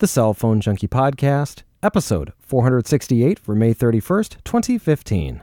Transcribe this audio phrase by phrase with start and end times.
[0.00, 5.42] the Cell Phone Junkie Podcast, episode 468 for May 31st, 2015.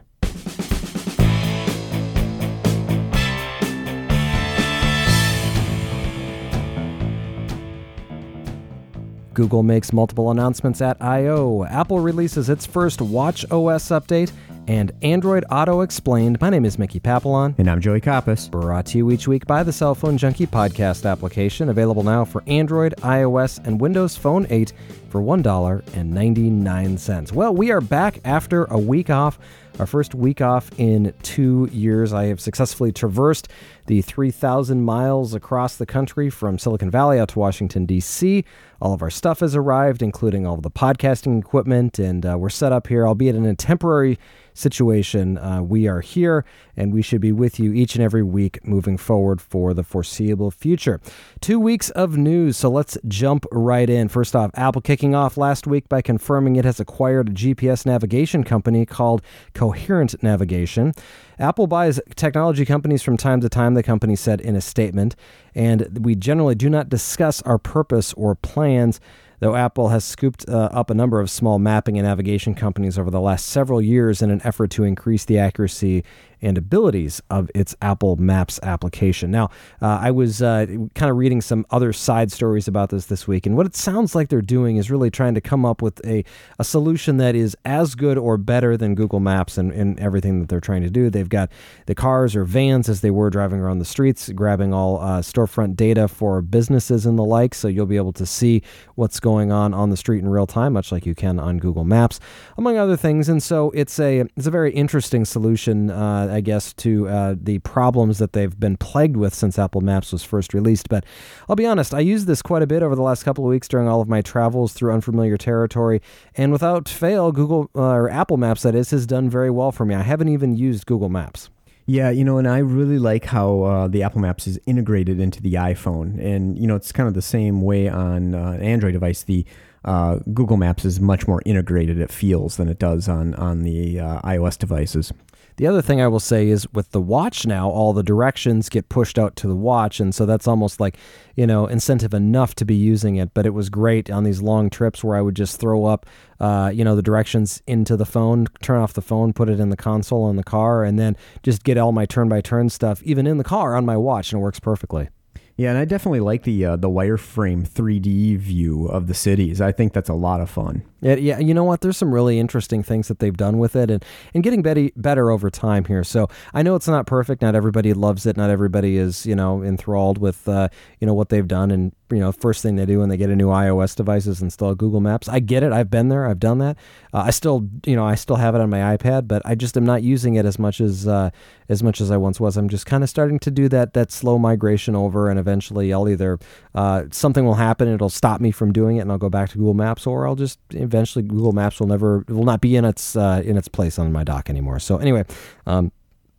[9.36, 11.64] Google makes multiple announcements at I.O.
[11.66, 14.32] Apple releases its first Watch OS update,
[14.68, 16.40] and Android Auto Explained.
[16.42, 17.56] My name is Mickey Papillon.
[17.58, 18.52] And I'm Joey Kappas.
[18.52, 22.44] Brought to you each week by the Cell Phone Junkie podcast application, available now for
[22.48, 24.74] Android, iOS, and Windows Phone 8
[25.10, 27.32] for $1.99.
[27.32, 29.40] Well, we are back after a week off,
[29.80, 32.14] our first week off in two years.
[32.14, 33.48] I have successfully traversed
[33.86, 38.44] the 3,000 miles across the country from Silicon Valley out to Washington, D.C.
[38.82, 42.50] All of our stuff has arrived, including all of the podcasting equipment, and uh, we're
[42.50, 44.20] set up here, albeit in a temporary
[44.58, 45.38] situation.
[45.38, 46.44] Uh, we are here
[46.76, 50.52] and we should be with you each and every week moving forward for the foreseeable
[50.52, 51.00] future.
[51.40, 54.10] Two weeks of news, so let's jump right in.
[54.10, 58.44] First off, Apple kicking off last week by confirming it has acquired a GPS navigation
[58.44, 59.22] company called
[59.68, 60.94] Coherent Navigation.
[61.38, 65.14] Apple buys technology companies from time to time, the company said in a statement,
[65.54, 69.02] and we generally do not discuss our purpose or plans
[69.40, 73.12] though Apple has scooped uh, up a number of small mapping and navigation companies over
[73.12, 76.04] the last several years in an effort to increase the accuracy
[76.42, 79.32] and abilities of its Apple Maps application.
[79.32, 79.46] Now,
[79.82, 83.46] uh, I was uh, kind of reading some other side stories about this this week,
[83.46, 86.24] and what it sounds like they're doing is really trying to come up with a,
[86.60, 90.50] a solution that is as good or better than Google Maps and, and everything that
[90.50, 91.10] they're trying to do.
[91.10, 91.52] They've got
[91.86, 95.76] the cars or vans as they were driving around the streets, grabbing all uh, storefront
[95.76, 98.62] data for businesses and the like, so you'll be able to see
[98.96, 101.84] what's going on on the street in real time, much like you can on Google
[101.84, 102.20] Maps,
[102.58, 103.30] among other things.
[103.30, 105.90] And so it's a it's a very interesting solution
[106.28, 110.12] uh, I guess, to uh, the problems that they've been plagued with since Apple Maps
[110.12, 110.90] was first released.
[110.90, 111.06] But
[111.50, 113.68] I'll be honest, I used this quite a bit over the last couple of weeks
[113.68, 116.02] during all of my travels through unfamiliar territory,
[116.36, 119.86] and without fail, Google uh, or Apple Maps, that is, has done very well for
[119.86, 119.96] me.
[119.96, 121.50] I haven't even used Google Maps.
[121.90, 125.42] Yeah, you know, and I really like how uh, the Apple Maps is integrated into
[125.42, 128.92] the iPhone, and you know, it's kind of the same way on uh, an Android
[128.92, 129.24] device.
[129.24, 129.46] The
[129.86, 131.98] uh, Google Maps is much more integrated.
[131.98, 135.14] It feels than it does on on the uh, iOS devices.
[135.58, 138.90] The other thing I will say is with the watch now, all the directions get
[138.90, 140.00] pushed out to the watch.
[140.00, 140.98] And so that's almost like,
[141.36, 143.34] you know, incentive enough to be using it.
[143.34, 146.06] But it was great on these long trips where I would just throw up,
[146.40, 149.70] uh, you know, the directions into the phone, turn off the phone, put it in
[149.70, 153.02] the console in the car, and then just get all my turn by turn stuff,
[153.02, 154.32] even in the car on my watch.
[154.32, 155.10] And it works perfectly.
[155.58, 159.60] Yeah, and I definitely like the uh, the wireframe 3D view of the cities.
[159.60, 160.84] I think that's a lot of fun.
[161.02, 161.82] Yeah, yeah, you know what?
[161.82, 165.32] There's some really interesting things that they've done with it, and and getting better better
[165.32, 166.04] over time here.
[166.04, 167.42] So I know it's not perfect.
[167.42, 168.38] Not everybody loves it.
[168.38, 170.70] Not everybody is you know enthralled with uh,
[171.00, 171.72] you know what they've done.
[171.72, 174.42] And you know, first thing they do when they get a new iOS device is
[174.42, 175.28] install Google Maps.
[175.28, 175.72] I get it.
[175.72, 176.26] I've been there.
[176.26, 176.78] I've done that.
[177.14, 179.78] Uh, I still you know I still have it on my iPad, but I just
[179.78, 181.30] am not using it as much as uh,
[181.70, 182.58] as much as I once was.
[182.58, 186.08] I'm just kind of starting to do that that slow migration over, and eventually I'll
[186.08, 186.40] either
[186.76, 189.58] uh, something will happen, it'll stop me from doing it, and I'll go back to
[189.58, 193.16] Google Maps, or I'll just eventually Google Maps will never will not be in its
[193.16, 194.80] uh, in its place on my dock anymore.
[194.80, 195.26] So anyway,
[195.66, 195.92] um,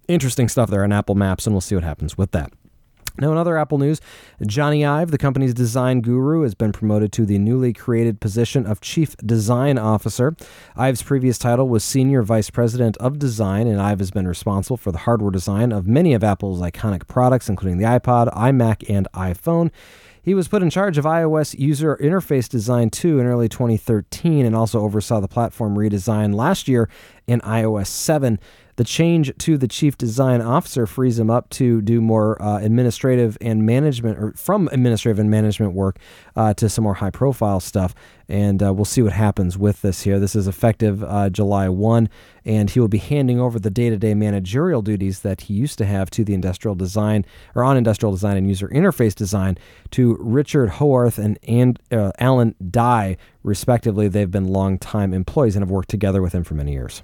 [0.08, 2.52] interesting stuff there on Apple Maps, and we'll see what happens with that.
[3.20, 4.00] Now, in other Apple news,
[4.42, 8.80] Jony Ive, the company's design guru, has been promoted to the newly created position of
[8.80, 10.36] Chief Design Officer.
[10.76, 14.92] Ive's previous title was Senior Vice President of Design, and Ive has been responsible for
[14.92, 19.72] the hardware design of many of Apple's iconic products, including the iPod, iMac, and iPhone.
[20.22, 24.54] He was put in charge of iOS user interface design too in early 2013 and
[24.54, 26.88] also oversaw the platform redesign last year
[27.26, 28.38] in iOS 7.
[28.78, 33.36] The change to the chief design officer frees him up to do more uh, administrative
[33.40, 35.98] and management, or from administrative and management work
[36.36, 37.92] uh, to some more high profile stuff.
[38.28, 40.20] And uh, we'll see what happens with this here.
[40.20, 42.08] This is effective uh, July 1,
[42.44, 45.76] and he will be handing over the day to day managerial duties that he used
[45.78, 49.58] to have to the industrial design, or on industrial design and user interface design,
[49.90, 54.06] to Richard Howarth and, and uh, Alan Dye, respectively.
[54.06, 57.02] They've been long-time employees and have worked together with him for many years.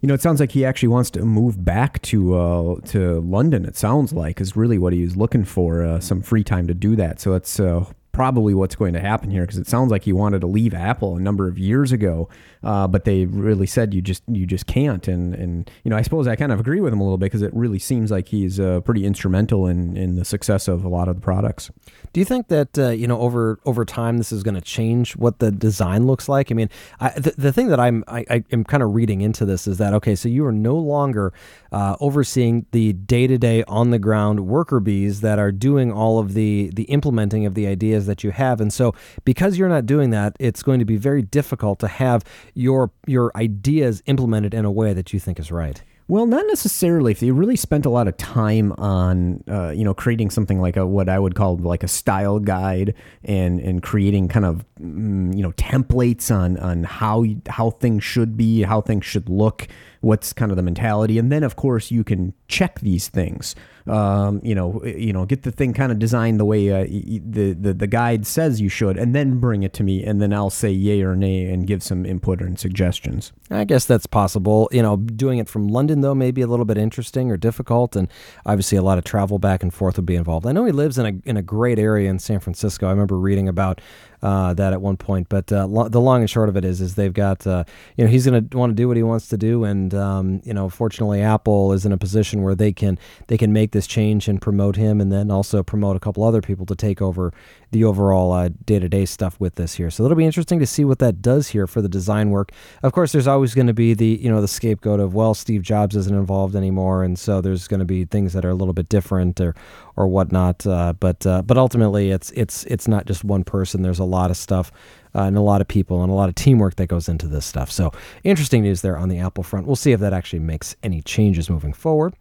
[0.00, 3.64] You know, it sounds like he actually wants to move back to uh, to London.
[3.64, 6.74] It sounds like is really what he was looking for, uh, some free time to
[6.74, 7.18] do that.
[7.20, 10.40] So that's uh, probably what's going to happen here because it sounds like he wanted
[10.40, 12.30] to leave Apple a number of years ago,
[12.64, 15.06] uh, but they really said you just you just can't.
[15.06, 17.26] And and you know I suppose I kind of agree with him a little bit
[17.26, 20.88] because it really seems like he's uh, pretty instrumental in in the success of a
[20.88, 21.70] lot of the products.
[22.14, 25.14] Do you think that uh, you know over over time this is going to change
[25.16, 26.50] what the design looks like?
[26.50, 29.44] I mean, I, the, the thing that I'm I, I am kind of reading into
[29.44, 31.34] this is that okay, so you are no longer
[31.70, 36.18] uh, overseeing the day to day on the ground worker bees that are doing all
[36.18, 38.60] of the the implementing of the ideas that you have.
[38.60, 38.94] And so
[39.24, 42.24] because you're not doing that, it's going to be very difficult to have
[42.54, 45.82] your your ideas implemented in a way that you think is right.
[46.08, 47.10] Well, not necessarily.
[47.10, 50.76] If you really spent a lot of time on, uh, you know, creating something like
[50.76, 52.94] a what I would call like a style guide,
[53.24, 58.36] and and creating kind of, mm, you know, templates on on how how things should
[58.36, 59.66] be, how things should look,
[60.00, 63.54] what's kind of the mentality, and then of course you can check these things
[63.86, 67.52] um, you know, you know, get the thing kind of designed the way uh, the,
[67.52, 70.50] the the guide says you should, and then bring it to me, and then I'll
[70.50, 73.32] say yay or nay and give some input and suggestions.
[73.50, 74.68] I guess that's possible.
[74.72, 77.94] You know, doing it from London though may be a little bit interesting or difficult,
[77.94, 78.08] and
[78.44, 80.46] obviously a lot of travel back and forth would be involved.
[80.46, 82.88] I know he lives in a in a great area in San Francisco.
[82.88, 83.80] I remember reading about
[84.22, 85.28] uh, that at one point.
[85.28, 87.64] But uh, lo- the long and short of it is, is they've got, uh,
[87.96, 90.40] you know, he's going to want to do what he wants to do, and um,
[90.44, 92.98] you know, fortunately, Apple is in a position where they can
[93.28, 96.40] they can make this change and promote him, and then also promote a couple other
[96.40, 97.32] people to take over
[97.72, 99.90] the overall day to day stuff with this here.
[99.90, 102.52] So it'll be interesting to see what that does here for the design work.
[102.82, 105.62] Of course, there's always going to be the you know the scapegoat of well, Steve
[105.62, 108.74] Jobs isn't involved anymore, and so there's going to be things that are a little
[108.74, 109.54] bit different or
[109.96, 110.66] or whatnot.
[110.66, 113.82] Uh, but uh, but ultimately, it's it's it's not just one person.
[113.82, 114.70] There's a lot of stuff
[115.14, 117.46] uh, and a lot of people and a lot of teamwork that goes into this
[117.46, 117.70] stuff.
[117.70, 117.90] So
[118.22, 119.66] interesting news there on the Apple front.
[119.66, 122.14] We'll see if that actually makes any changes moving forward.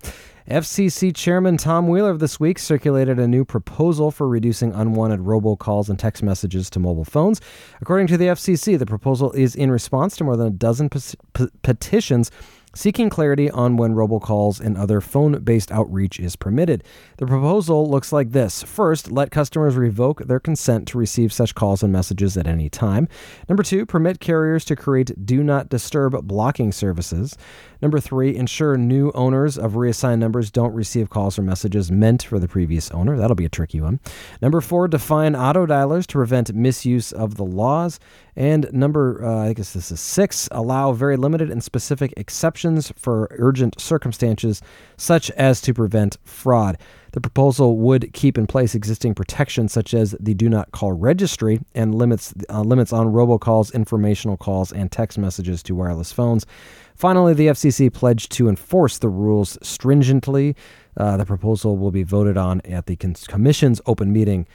[0.48, 5.98] FCC Chairman Tom Wheeler this week circulated a new proposal for reducing unwanted robocalls and
[5.98, 7.42] text messages to mobile phones.
[7.82, 11.48] According to the FCC, the proposal is in response to more than a dozen pe-
[11.64, 12.30] petitions
[12.76, 16.84] seeking clarity on when robocalls and other phone based outreach is permitted.
[17.18, 21.82] The proposal looks like this First, let customers revoke their consent to receive such calls
[21.82, 23.08] and messages at any time.
[23.50, 27.38] Number two, permit carriers to create do not disturb blocking services.
[27.82, 32.40] Number three, ensure new owners of reassigned numbers don't receive calls or messages meant for
[32.40, 33.18] the previous owner.
[33.18, 34.00] That'll be a tricky one.
[34.42, 38.00] Number four, define auto dialers to prevent misuse of the laws.
[38.36, 43.30] And number, uh, I guess this is six, allow very limited and specific exceptions for
[43.32, 44.62] urgent circumstances,
[44.98, 46.78] such as to prevent fraud.
[47.14, 51.62] The proposal would keep in place existing protections such as the do not call registry
[51.74, 56.46] and limits uh, limits on robocalls, informational calls, and text messages to wireless phones.
[56.94, 60.58] Finally, the FCC pledged to enforce the rules stringently.
[60.98, 64.46] Uh, the proposal will be voted on at the Commission's open meeting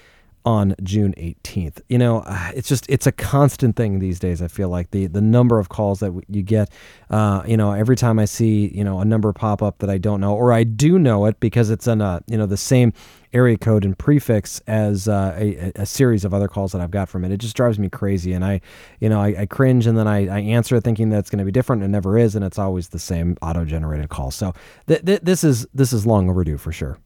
[0.45, 1.81] on June 18th.
[1.89, 4.41] You know, uh, it's just it's a constant thing these days.
[4.41, 6.71] I feel like the the number of calls that you get,
[7.11, 9.99] uh, you know, every time I see you know a number pop up that I
[9.99, 12.93] don't know or I do know it because it's in a you know the same
[13.33, 17.09] area code and prefix as uh, a, a, series of other calls that I've got
[17.09, 17.31] from it.
[17.31, 18.61] It just drives me crazy, and I
[18.99, 21.45] you know I, I cringe and then I, I answer thinking that it's going to
[21.45, 21.83] be different.
[21.83, 24.31] and never is, and it's always the same auto generated call.
[24.31, 24.55] So
[24.87, 26.99] th- th- this is this is long overdue for sure.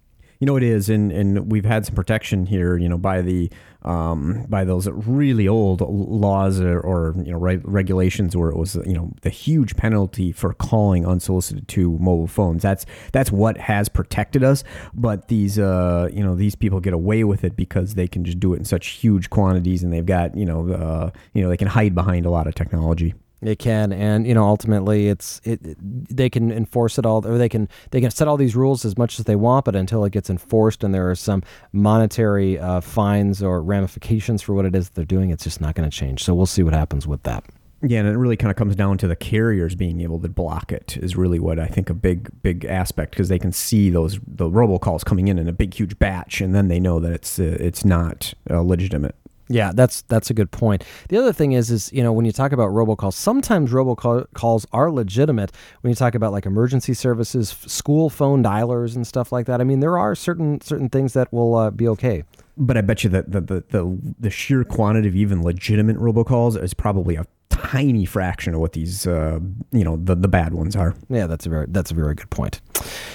[0.45, 2.77] You know it is, and and we've had some protection here.
[2.77, 3.51] You know by the
[3.81, 8.75] um, by those really old laws or, or you know re- regulations where it was
[8.85, 12.61] you know the huge penalty for calling unsolicited to mobile phones.
[12.61, 14.65] That's that's what has protected us.
[14.93, 18.39] But these uh, you know these people get away with it because they can just
[18.39, 21.57] do it in such huge quantities, and they've got you know uh, you know they
[21.57, 23.15] can hide behind a lot of technology.
[23.45, 27.49] It can, and you know, ultimately, it's it, They can enforce it all, or they
[27.49, 30.13] can they can set all these rules as much as they want, but until it
[30.13, 31.43] gets enforced and there are some
[31.73, 35.89] monetary uh, fines or ramifications for what it is they're doing, it's just not going
[35.89, 36.25] to change.
[36.25, 37.45] So we'll see what happens with that.
[37.87, 40.73] Yeah, and it really kind of comes down to the carriers being able to block
[40.73, 44.19] it is really what I think a big big aspect because they can see those
[44.27, 47.39] the robocalls coming in in a big huge batch, and then they know that it's
[47.39, 49.17] uh, it's not uh, legitimate.
[49.49, 50.85] Yeah, that's that's a good point.
[51.11, 54.91] The other thing is, is you know when you talk about robocalls, sometimes robocalls are
[54.91, 55.53] legitimate.
[55.83, 59.61] When you talk about like emergency services, school phone dialers, and stuff like that.
[59.61, 62.25] I mean, there are certain certain things that will uh, be okay.
[62.57, 66.61] But I bet you that the, the the the sheer quantity of even legitimate robocalls
[66.63, 69.39] is probably a tiny fraction of what these uh,
[69.73, 70.95] you know the, the bad ones are.
[71.09, 72.61] Yeah, that's a very that's a very good point.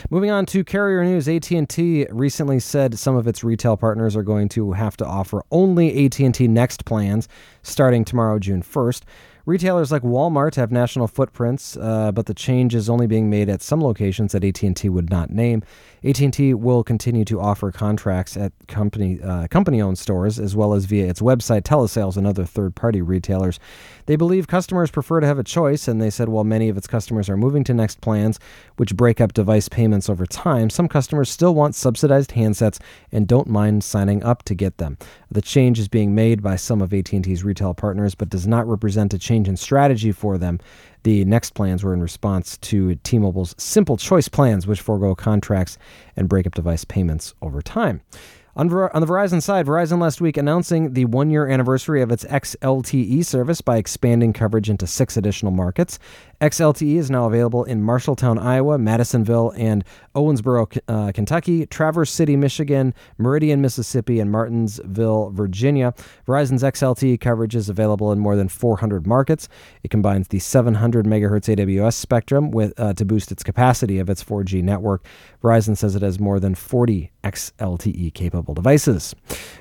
[0.09, 4.49] Moving on to carrier news, AT&T recently said some of its retail partners are going
[4.49, 7.27] to have to offer only AT&T Next plans
[7.61, 9.03] starting tomorrow, June 1st.
[9.45, 13.61] Retailers like Walmart have national footprints, uh, but the change is only being made at
[13.61, 15.63] some locations that AT&T would not name.
[16.03, 21.07] AT&T will continue to offer contracts at company uh, company-owned stores as well as via
[21.07, 23.59] its website, telesales, and other third-party retailers.
[24.05, 26.87] They believe customers prefer to have a choice, and they said while many of its
[26.87, 28.39] customers are moving to Next plans,
[28.77, 32.79] which break up device payments over time, some customers still want subsidized handsets
[33.11, 34.97] and don't mind signing up to get them.
[35.31, 39.13] The change is being made by some of AT&T's retail partners, but does not represent
[39.13, 40.59] a change in strategy for them.
[41.03, 45.77] The next plans were in response to T Mobile's simple choice plans, which forego contracts
[46.15, 48.01] and break up device payments over time.
[48.55, 52.11] On, Ver- on the Verizon side, Verizon last week announcing the one year anniversary of
[52.11, 55.97] its XLTE service by expanding coverage into six additional markets.
[56.41, 59.83] XLTE is now available in Marshalltown, Iowa, Madisonville and
[60.15, 65.93] Owensboro, uh, Kentucky, Traverse City, Michigan, Meridian, Mississippi, and Martinsville, Virginia.
[66.25, 69.49] Verizon's XLTE coverage is available in more than 400 markets.
[69.83, 74.23] It combines the 700 megahertz AWS spectrum with uh, to boost its capacity of its
[74.23, 75.05] 4G network.
[75.43, 79.13] Verizon says it has more than 40 XLTE capable devices.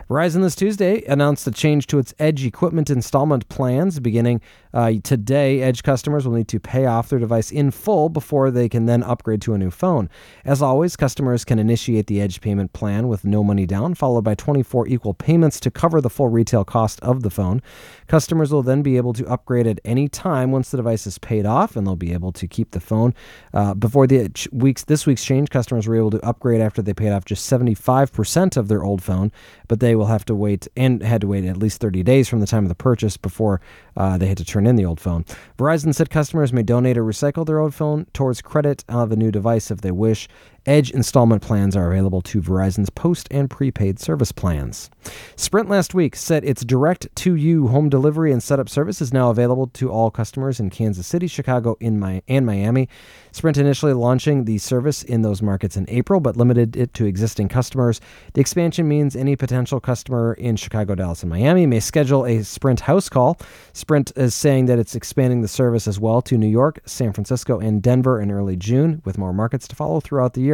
[0.09, 3.99] Verizon this Tuesday announced a change to its Edge equipment installment plans.
[3.99, 4.41] Beginning
[4.73, 8.69] uh, today, Edge customers will need to pay off their device in full before they
[8.69, 10.09] can then upgrade to a new phone.
[10.45, 14.35] As always, customers can initiate the Edge payment plan with no money down, followed by
[14.35, 17.63] 24 equal payments to cover the full retail cost of the phone.
[18.07, 21.47] Customers will then be able to upgrade at any time once the device is paid
[21.47, 23.15] off, and they'll be able to keep the phone.
[23.55, 27.11] Uh, before the weeks this week's change, customers were able to upgrade after they paid
[27.11, 29.33] off just 75% of their old phone,
[29.67, 32.41] but they will have to wait and had to wait at least 30 days from
[32.41, 33.61] the time of the purchase before
[33.97, 35.25] uh, they had to turn in the old phone.
[35.59, 39.31] Verizon said customers may donate or recycle their old phone towards credit of a new
[39.31, 40.29] device if they wish.
[40.67, 44.91] Edge installment plans are available to Verizon's post and prepaid service plans.
[45.37, 49.31] Sprint last week said its direct to you home delivery and setup service is now
[49.31, 52.89] available to all customers in Kansas City, Chicago, in my, and Miami.
[53.33, 57.49] Sprint initially launching the service in those markets in April, but limited it to existing
[57.49, 58.01] customers.
[58.35, 62.81] The expansion means any potential customer in Chicago, Dallas, and Miami may schedule a Sprint
[62.81, 63.39] house call.
[63.73, 67.59] Sprint is saying that it's expanding the service as well to New York, San Francisco,
[67.59, 70.48] and Denver in early June, with more markets to follow throughout the year.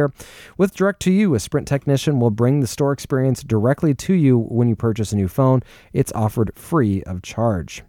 [0.57, 4.37] With Direct to You, a Sprint technician will bring the store experience directly to you
[4.37, 5.61] when you purchase a new phone.
[5.93, 7.83] It's offered free of charge.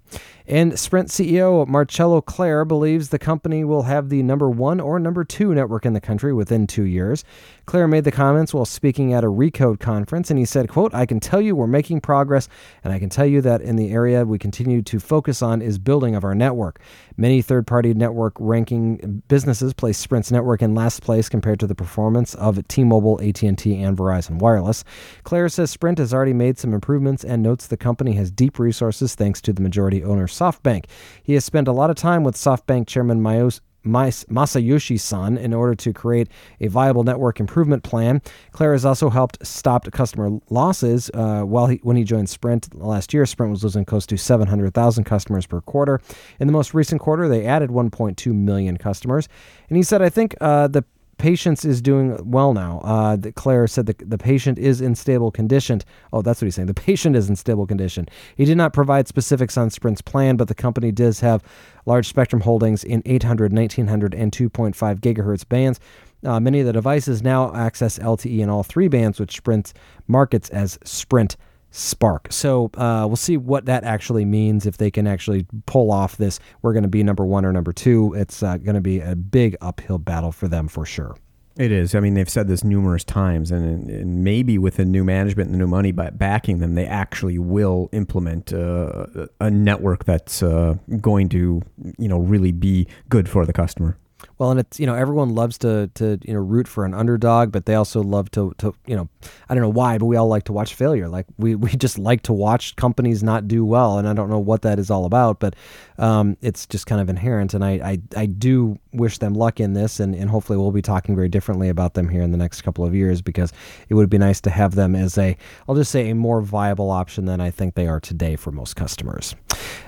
[0.48, 5.24] And Sprint CEO Marcelo Claure believes the company will have the number one or number
[5.24, 7.24] two network in the country within two years.
[7.66, 11.04] Claure made the comments while speaking at a Recode conference, and he said, quote, I
[11.04, 12.48] can tell you we're making progress,
[12.84, 15.80] and I can tell you that in the area we continue to focus on is
[15.80, 16.78] building of our network.
[17.16, 22.36] Many third-party network ranking businesses place Sprint's network in last place compared to the performance
[22.36, 24.84] of T-Mobile, AT&T, and Verizon Wireless.
[25.24, 29.16] Claure says Sprint has already made some improvements and notes the company has deep resources
[29.16, 30.86] thanks to the majority owner SoftBank.
[31.22, 35.74] He has spent a lot of time with SoftBank chairman Mayos, Masayoshi Son in order
[35.74, 36.28] to create
[36.60, 38.20] a viable network improvement plan.
[38.52, 41.10] Claure has also helped stop customer losses.
[41.14, 45.04] Uh, while he, when he joined Sprint last year, Sprint was losing close to 700,000
[45.04, 46.00] customers per quarter.
[46.40, 49.28] In the most recent quarter, they added 1.2 million customers.
[49.68, 50.84] And he said, I think uh, the
[51.18, 52.80] patience is doing well now.
[52.84, 55.80] Uh, Claure said the, the patient is in stable condition.
[56.12, 56.66] Oh, that's what he's saying.
[56.66, 58.06] The patient is in stable condition.
[58.36, 61.42] He did not provide specifics on Sprint's plan, but the company does have
[61.86, 65.80] large spectrum holdings in 800, 1900, and 2.5 gigahertz bands.
[66.24, 69.72] Uh, many of the devices now access LTE in all three bands, which Sprint
[70.08, 71.36] markets as Sprint
[71.76, 72.28] Spark.
[72.32, 76.40] So uh, we'll see what that actually means if they can actually pull off this.
[76.62, 78.14] We're going to be number one or number two.
[78.14, 81.16] It's uh, going to be a big uphill battle for them for sure.
[81.58, 81.94] It is.
[81.94, 85.54] I mean, they've said this numerous times, and, and maybe with the new management and
[85.54, 89.06] the new money but backing them, they actually will implement uh,
[89.40, 91.62] a network that's uh, going to,
[91.98, 93.98] you know, really be good for the customer.
[94.38, 97.52] Well, and it's you know everyone loves to to you know root for an underdog,
[97.52, 99.08] but they also love to to you know
[99.48, 101.08] I don't know why, but we all like to watch failure.
[101.08, 104.38] Like we we just like to watch companies not do well, and I don't know
[104.38, 105.56] what that is all about, but
[105.98, 107.54] um, it's just kind of inherent.
[107.54, 110.82] And I, I I do wish them luck in this, and and hopefully we'll be
[110.82, 113.52] talking very differently about them here in the next couple of years because
[113.88, 115.36] it would be nice to have them as a
[115.68, 118.76] I'll just say a more viable option than I think they are today for most
[118.76, 119.34] customers.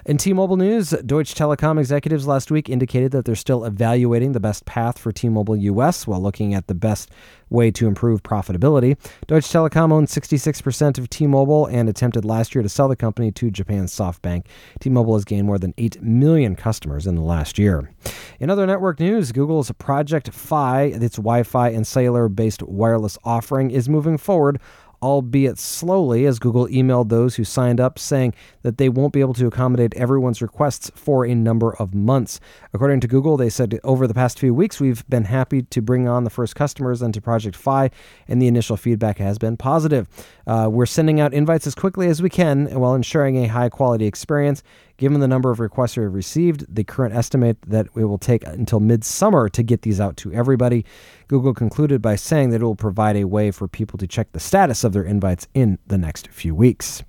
[0.06, 4.64] In T-Mobile news, Deutsche Telekom executives last week indicated that they're still evaluating the best
[4.64, 7.10] path for T-Mobile US while looking at the best
[7.50, 8.96] way to improve profitability.
[9.26, 13.50] Deutsche Telekom owns 66% of T-Mobile and attempted last year to sell the company to
[13.50, 14.44] Japan's SoftBank.
[14.80, 17.90] T-Mobile has gained more than 8 million customers in the last year.
[18.40, 24.18] In other network news, Google's Project Fi, its Wi-Fi and cellular-based wireless offering, is moving
[24.18, 24.60] forward
[25.02, 29.34] albeit slowly, as Google emailed those who signed up saying that they won't be able
[29.34, 32.40] to accommodate everyone's requests for a number of months.
[32.72, 36.08] According to Google, they said over the past few weeks, we've been happy to bring
[36.08, 37.90] on the first customers into Project Fi,
[38.26, 40.08] and the initial feedback has been positive.
[40.46, 44.06] Uh, we're sending out invites as quickly as we can while ensuring a high quality
[44.06, 44.62] experience
[44.98, 48.44] Given the number of requests we have received, the current estimate that it will take
[48.44, 50.84] until midsummer to get these out to everybody.
[51.28, 54.40] Google concluded by saying that it will provide a way for people to check the
[54.40, 57.04] status of their invites in the next few weeks.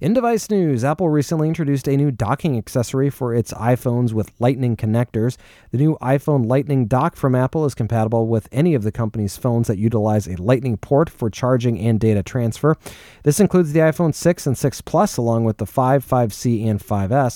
[0.00, 4.74] In device news, Apple recently introduced a new docking accessory for its iPhones with Lightning
[4.74, 5.36] connectors.
[5.70, 9.66] The new iPhone Lightning dock from Apple is compatible with any of the company's phones
[9.68, 12.76] that utilize a Lightning port for charging and data transfer.
[13.22, 17.33] This includes the iPhone 6 and 6 Plus, along with the 5, 5C, and 5S.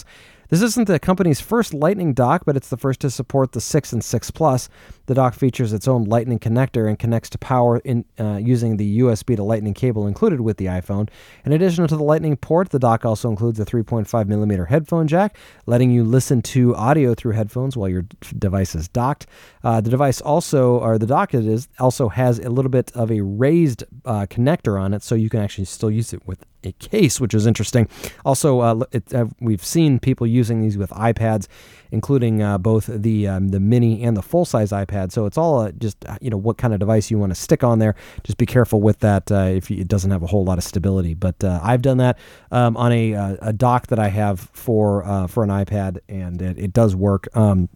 [0.49, 3.93] This isn't the company's first Lightning dock, but it's the first to support the 6
[3.93, 4.69] and 6 Plus.
[5.09, 8.99] The dock features its own Lightning connector and connects to power in, uh, using the
[8.99, 11.09] USB to Lightning cable included with the iPhone.
[11.47, 15.39] In addition to the Lightning port, the dock also includes a 3.5 millimeter headphone jack,
[15.65, 18.05] letting you listen to audio through headphones while your
[18.39, 19.27] device is docked.
[19.65, 23.11] Uh, the device also, or the dock it is, also has a little bit of
[23.11, 26.73] a raised uh, connector on it, so you can actually still use it with a
[26.73, 27.89] case, which is interesting.
[28.25, 31.47] Also, uh, it, uh, we've seen people using these with iPads,
[31.91, 35.13] including uh, both the um, the mini and the full size iPad.
[35.13, 37.41] So it's all uh, just uh, you know what kind of device you want to
[37.41, 37.95] stick on there.
[38.25, 41.15] Just be careful with that uh, if it doesn't have a whole lot of stability.
[41.15, 42.19] But I've done that
[42.51, 46.73] um, on a a dock that I have for for an iPad, and it, it
[46.73, 47.29] does work.
[47.37, 47.69] Um,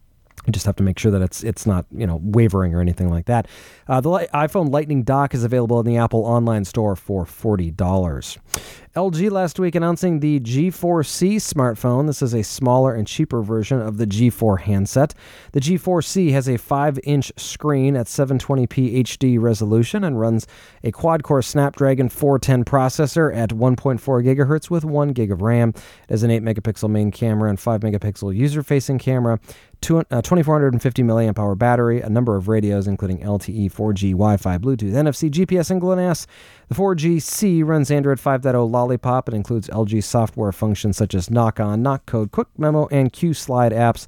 [0.47, 3.11] you just have to make sure that it's it's not you know wavering or anything
[3.11, 3.47] like that.
[3.88, 8.38] Uh, the iPhone Lightning dock is available in the Apple online store for forty dollars.
[8.95, 12.07] LG last week announcing the G4C smartphone.
[12.07, 15.15] This is a smaller and cheaper version of the G4 handset.
[15.53, 20.47] The G4C has a 5 inch screen at 720p HD resolution and runs
[20.85, 25.71] a quad core Snapdragon 410 processor at 1.4 gigahertz with 1 gig of RAM.
[25.71, 29.41] It has an 8 megapixel main camera and 5 megapixel user facing camera.
[29.83, 34.57] Two, uh, 2450 milliamp hour battery, a number of radios, including LTE, 4G, Wi Fi,
[34.57, 36.29] Bluetooth, NFC, GPS, and GLONASS.
[36.69, 39.29] The 4G-C runs Android 5.0 Lollipop.
[39.29, 43.33] It includes LG software functions such as Knock On, Knock Code, Quick Memo, and Q
[43.33, 44.07] Slide apps.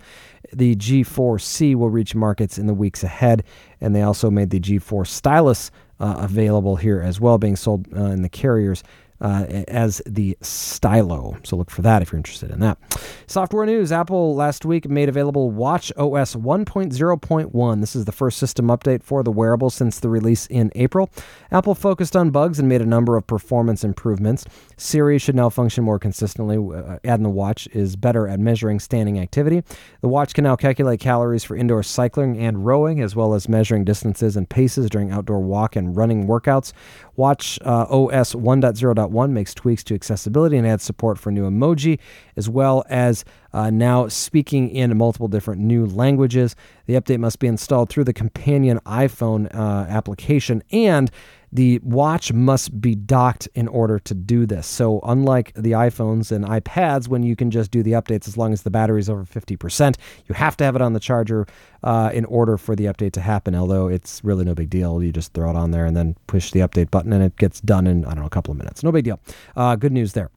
[0.53, 3.45] The G4C will reach markets in the weeks ahead,
[3.81, 8.07] and they also made the G4 Stylus uh, available here as well, being sold uh,
[8.07, 8.83] in the carriers
[9.21, 11.39] uh, as the Stylo.
[11.45, 12.79] So look for that if you're interested in that.
[13.27, 17.81] Software news Apple last week made available Watch OS 1.0.1.
[17.81, 21.11] This is the first system update for the wearable since the release in April.
[21.51, 24.45] Apple focused on bugs and made a number of performance improvements.
[24.77, 26.57] Siri should now function more consistently.
[26.57, 29.63] Uh, adding the watch is better at measuring standing activity.
[30.01, 33.85] The watch can now calculate calories for indoor cycling and rowing, as well as measuring
[33.85, 36.73] distances and paces during outdoor walk and running workouts.
[37.17, 41.99] Watch uh, OS 1.0.1 makes tweaks to accessibility and adds support for new emoji,
[42.37, 46.57] as well as uh, now speaking in multiple different new languages.
[46.87, 51.11] The update must be installed through the companion iPhone uh, application and
[51.55, 54.67] the watch must be docked in order to do this.
[54.67, 58.53] So, unlike the iPhones and iPads, when you can just do the updates as long
[58.53, 61.47] as the battery is over 50%, you have to have it on the charger
[61.85, 63.55] uh, in order for the update to happen.
[63.55, 65.01] Although it's really no big deal.
[65.01, 67.61] You just throw it on there and then push the update button, and it gets
[67.61, 68.83] done in, I don't know, a couple of minutes.
[68.83, 69.21] No big deal.
[69.57, 70.31] Uh, good news there.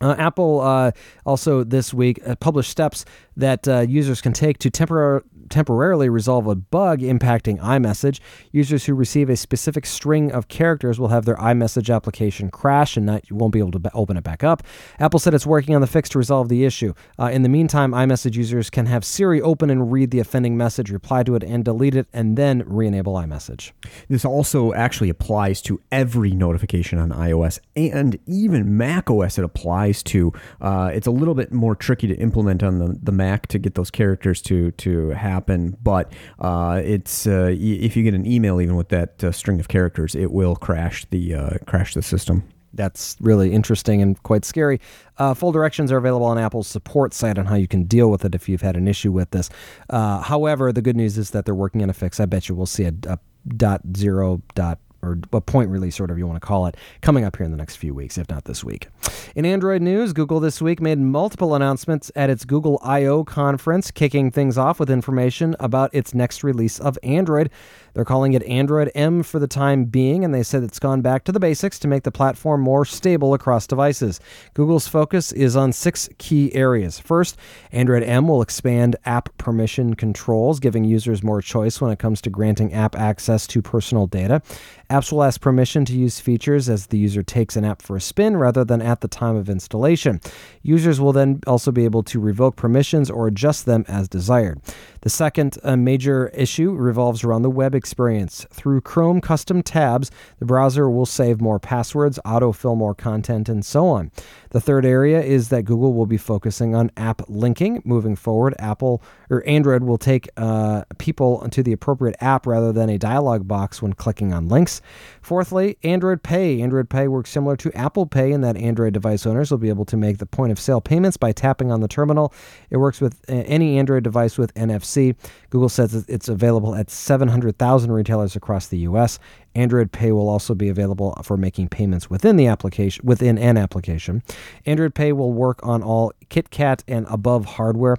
[0.00, 0.90] Uh, Apple uh,
[1.24, 3.04] also this week uh, published steps
[3.36, 8.20] that uh, users can take to tempor- temporarily resolve a bug impacting iMessage.
[8.52, 13.06] Users who receive a specific string of characters will have their iMessage application crash and
[13.06, 14.62] not, you won't be able to be- open it back up.
[14.98, 16.92] Apple said it's working on the fix to resolve the issue.
[17.18, 20.90] Uh, in the meantime, iMessage users can have Siri open and read the offending message,
[20.90, 23.72] reply to it, and delete it, and then re enable iMessage.
[24.08, 30.32] This also actually applies to every notification on iOS and even macOS it applies to.
[30.60, 33.74] Uh, it's a little bit more tricky to implement on the, the Mac to get
[33.74, 38.76] those characters to, to happen, but uh, it's uh, if you get an email even
[38.76, 42.42] with that uh, string of characters, it will crash the uh, crash the system
[42.76, 44.80] that's really interesting and quite scary.
[45.18, 48.24] Uh, full directions are available on Apple's support site on how you can deal with
[48.24, 49.48] it if you've had an issue with this.
[49.90, 52.20] Uh, however, the good news is that they're working on a fix.
[52.20, 53.18] I bet you we'll see a, a
[53.56, 57.36] dot zero dot or a point release, whatever you want to call it, coming up
[57.36, 58.88] here in the next few weeks, if not this week.
[59.34, 64.30] In Android news, Google this week made multiple announcements at its Google I/O conference, kicking
[64.30, 67.50] things off with information about its next release of Android.
[67.96, 71.24] They're calling it Android M for the time being, and they said it's gone back
[71.24, 74.20] to the basics to make the platform more stable across devices.
[74.52, 76.98] Google's focus is on six key areas.
[76.98, 77.38] First,
[77.72, 82.28] Android M will expand app permission controls, giving users more choice when it comes to
[82.28, 84.42] granting app access to personal data.
[84.90, 88.00] Apps will ask permission to use features as the user takes an app for a
[88.00, 90.20] spin rather than at the time of installation.
[90.62, 94.60] Users will then also be able to revoke permissions or adjust them as desired.
[95.00, 98.44] The second major issue revolves around the web experience.
[98.50, 103.86] Through Chrome custom tabs, the browser will save more passwords, autofill more content, and so
[103.86, 104.10] on.
[104.50, 107.80] The third area is that Google will be focusing on app linking.
[107.84, 112.88] Moving forward, Apple or Android will take uh, people to the appropriate app rather than
[112.88, 114.80] a dialog box when clicking on links.
[115.22, 116.60] Fourthly, Android Pay.
[116.62, 119.84] Android Pay works similar to Apple Pay in that Android device owners will be able
[119.84, 122.32] to make the point of sale payments by tapping on the terminal.
[122.70, 125.14] It works with uh, any Android device with NFC.
[125.50, 129.18] Google says it's available at 700,000 retailers across the U.S.
[129.54, 134.22] Android Pay will also be available for making payments within the application within an application.
[134.64, 137.96] Android Pay will work on all KitKat and above hardware.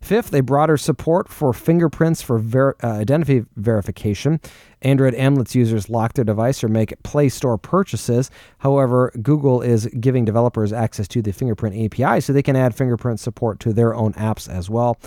[0.00, 4.40] Fifth, a broader support for fingerprints for ver- uh, identity verification.
[4.82, 8.30] Android M lets users lock their device or make Play Store purchases.
[8.58, 13.18] However, Google is giving developers access to the fingerprint API so they can add fingerprint
[13.18, 14.98] support to their own apps as well.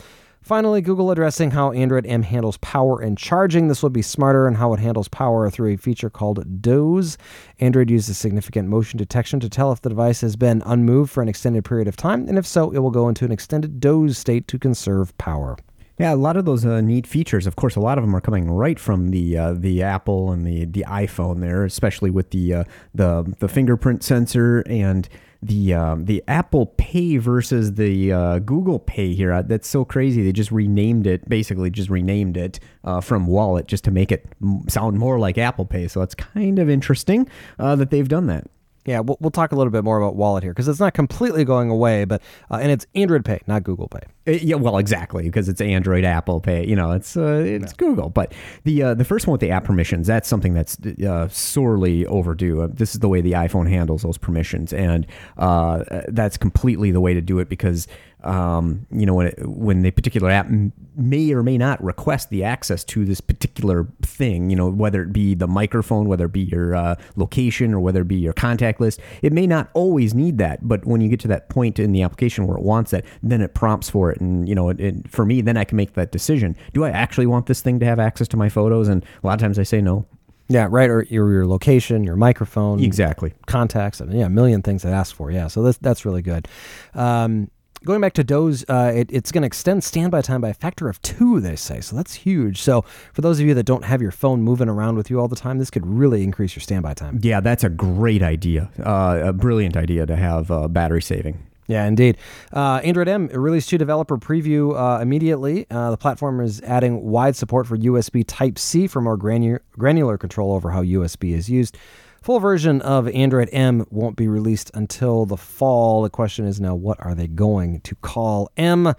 [0.41, 3.67] Finally, Google addressing how Android M handles power and charging.
[3.67, 7.17] This will be smarter in how it handles power through a feature called Doze.
[7.59, 11.29] Android uses significant motion detection to tell if the device has been unmoved for an
[11.29, 14.47] extended period of time, and if so, it will go into an extended Doze state
[14.47, 15.57] to conserve power.
[15.99, 17.45] Yeah, a lot of those uh, neat features.
[17.45, 20.47] Of course, a lot of them are coming right from the uh, the Apple and
[20.47, 22.63] the the iPhone there, especially with the uh,
[22.95, 25.07] the the fingerprint sensor and
[25.41, 29.33] the um, the Apple Pay versus the uh, Google Pay here.
[29.33, 30.23] Uh, that's so crazy.
[30.23, 34.25] They just renamed it, basically just renamed it uh, from Wallet just to make it
[34.67, 35.87] sound more like Apple Pay.
[35.87, 37.27] So it's kind of interesting
[37.57, 38.47] uh, that they've done that.
[38.85, 41.45] Yeah, we'll, we'll talk a little bit more about Wallet here because it's not completely
[41.45, 44.01] going away, but uh, and it's Android Pay, not Google Pay.
[44.25, 46.65] It, uh, yeah, well, exactly because it's Android, Apple Pay.
[46.67, 48.09] You know, it's uh, it's Google.
[48.09, 52.07] But the uh, the first one with the app permissions, that's something that's uh, sorely
[52.07, 52.61] overdue.
[52.61, 55.05] Uh, this is the way the iPhone handles those permissions, and
[55.37, 57.87] that's completely the way to do it because
[58.23, 60.47] um, you know, when it, when the particular app
[60.95, 65.11] may or may not request the access to this particular thing, you know, whether it
[65.11, 68.79] be the microphone, whether it be your uh, location, or whether it be your contact
[68.79, 70.67] list, it may not always need that.
[70.67, 73.41] But when you get to that point in the application where it wants that, then
[73.41, 75.93] it prompts for it, and you know, it, it, for me, then I can make
[75.93, 76.55] that decision.
[76.73, 78.87] Do I actually want this thing to have access to my photos?
[78.87, 80.05] And a lot of times I say no.
[80.51, 80.89] Yeah, right.
[80.89, 85.31] Or your, your location, your microphone, exactly, contacts, yeah, a million things that ask for.
[85.31, 86.47] Yeah, so that's that's really good.
[86.93, 87.49] Um,
[87.85, 90.89] going back to Doze, uh, it, it's going to extend standby time by a factor
[90.89, 91.81] of two, they say.
[91.81, 92.61] So that's huge.
[92.61, 95.27] So for those of you that don't have your phone moving around with you all
[95.27, 97.19] the time, this could really increase your standby time.
[97.21, 98.69] Yeah, that's a great idea.
[98.83, 101.47] Uh, a brilliant idea to have uh, battery saving.
[101.67, 102.17] Yeah, indeed.
[102.51, 105.65] Uh, Android M released to developer preview uh, immediately.
[105.71, 110.17] Uh, the platform is adding wide support for USB Type C for more granular, granular
[110.17, 111.77] control over how USB is used.
[112.21, 116.03] Full version of Android M won't be released until the fall.
[116.03, 118.93] The question is now, what are they going to call M?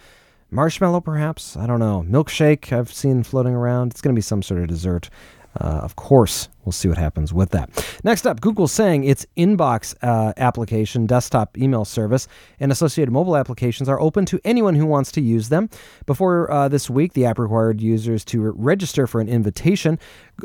[0.51, 1.57] Marshmallow, perhaps?
[1.57, 2.05] I don't know.
[2.05, 3.93] Milkshake, I've seen floating around.
[3.93, 5.09] It's going to be some sort of dessert.
[5.61, 7.69] Uh, of course, we'll see what happens with that.
[8.05, 12.27] Next up, Google saying its inbox uh, application, desktop email service,
[12.59, 15.69] and associated mobile applications are open to anyone who wants to use them.
[16.07, 19.99] Before uh, this week, the app required users to register for an invitation.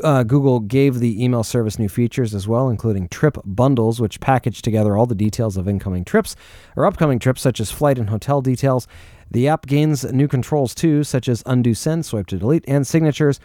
[0.04, 4.60] Uh, Google gave the email service new features as well, including trip bundles, which package
[4.60, 6.36] together all the details of incoming trips
[6.76, 8.86] or upcoming trips, such as flight and hotel details.
[9.30, 13.40] The app gains new controls too, such as undo send, swipe to delete, and signatures.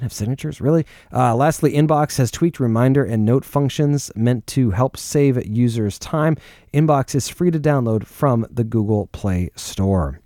[0.00, 0.86] Have signatures, really.
[1.12, 6.36] Uh, lastly, Inbox has tweaked reminder and note functions meant to help save users time.
[6.72, 10.20] Inbox is free to download from the Google Play Store.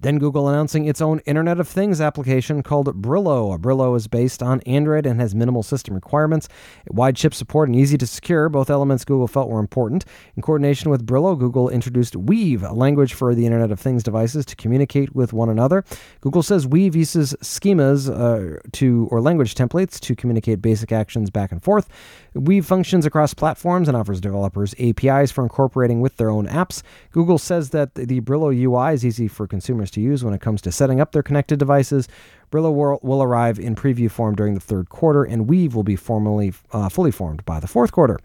[0.00, 3.58] Then Google announcing its own Internet of Things application called Brillo.
[3.58, 6.48] Brillo is based on Android and has minimal system requirements,
[6.88, 8.48] wide chip support, and easy to secure.
[8.48, 10.04] Both elements Google felt were important.
[10.36, 14.46] In coordination with Brillo, Google introduced Weave, a language for the Internet of Things devices
[14.46, 15.84] to communicate with one another.
[16.20, 21.50] Google says Weave uses schemas uh, to or language templates to communicate basic actions back
[21.50, 21.88] and forth.
[22.34, 26.82] Weave functions across platforms and offers developers APIs for incorporating with their own apps.
[27.10, 30.60] Google says that the Brillo UI is easy for consumers to use when it comes
[30.62, 32.08] to setting up their connected devices.
[32.50, 35.96] Brillo will, will arrive in preview form during the third quarter, and Weave will be
[35.96, 38.18] formally uh, fully formed by the fourth quarter.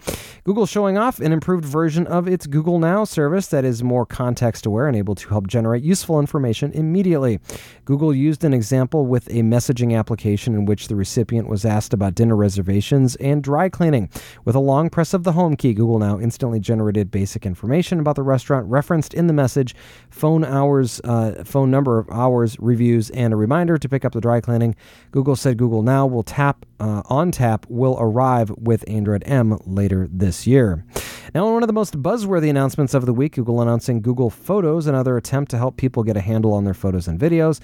[0.44, 4.66] Google showing off an improved version of its Google Now service that is more context
[4.66, 7.40] aware and able to help generate useful information immediately.
[7.86, 12.16] Google used an example with a messaging application in which the recipient was asked about
[12.16, 14.10] dinner reservations and dry cleaning.
[14.46, 18.16] With a long press of the home key, Google Now instantly generated basic information about
[18.16, 19.76] the restaurant referenced in the message,
[20.10, 24.22] phone hours, uh, phone number of hours, reviews, and a reminder to pick up the
[24.22, 24.76] dry cleaning.
[25.12, 30.08] Google said Google Now will tap uh, on tap will arrive with Android M later
[30.12, 30.86] this year.
[31.34, 35.18] Now, one of the most buzzworthy announcements of the week, Google announcing Google Photos, another
[35.18, 37.60] attempt to help people get a handle on their photos and videos.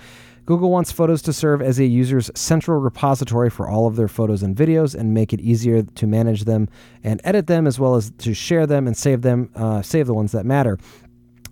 [0.46, 4.42] Google wants Photos to serve as a user's central repository for all of their photos
[4.42, 6.68] and videos and make it easier to manage them
[7.04, 10.14] and edit them, as well as to share them and save them, uh, save the
[10.16, 10.80] ones that matter.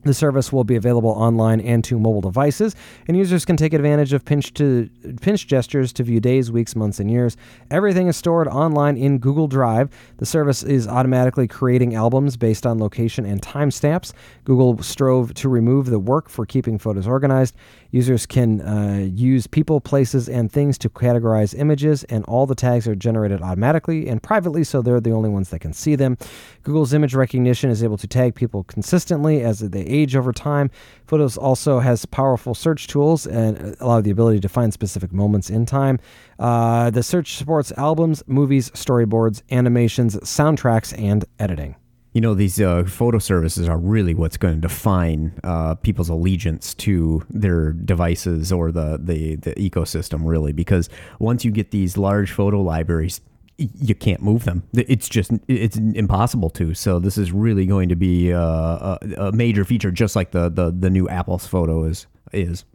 [0.07, 2.75] The service will be available online and to mobile devices,
[3.07, 4.89] and users can take advantage of pinch to
[5.21, 7.35] pinch gestures to view days, weeks, months, and years.
[7.69, 9.89] Everything is stored online in Google Drive.
[10.17, 14.13] The service is automatically creating albums based on location and timestamps.
[14.45, 17.55] Google strove to remove the work for keeping photos organized.
[17.91, 22.87] Users can uh, use people, places, and things to categorize images, and all the tags
[22.87, 26.17] are generated automatically and privately, so they're the only ones that can see them.
[26.63, 30.69] Google's image recognition is able to tag people consistently as they age over time.
[31.05, 35.65] Photos also has powerful search tools and allow the ability to find specific moments in
[35.65, 35.99] time.
[36.39, 41.75] Uh, the search supports albums, movies, storyboards, animations, soundtracks, and editing.
[42.17, 46.73] You know, these uh, photo services are really what's going to define uh, people's allegiance
[46.73, 52.31] to their devices or the, the, the ecosystem, really, because once you get these large
[52.31, 53.21] photo libraries,
[53.57, 54.63] you can't move them.
[54.73, 56.73] It's just it's impossible to.
[56.73, 60.31] So this is really going to be a, uh, a, a major feature, just like
[60.31, 62.65] the, the the new Apple's photo is is.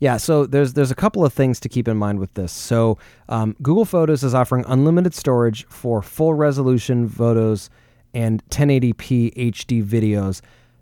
[0.00, 2.50] Yeah, so there's there's a couple of things to keep in mind with this.
[2.50, 2.96] So
[3.28, 7.68] um, Google Photos is offering unlimited storage for full resolution photos
[8.16, 10.40] and 1080p HD videos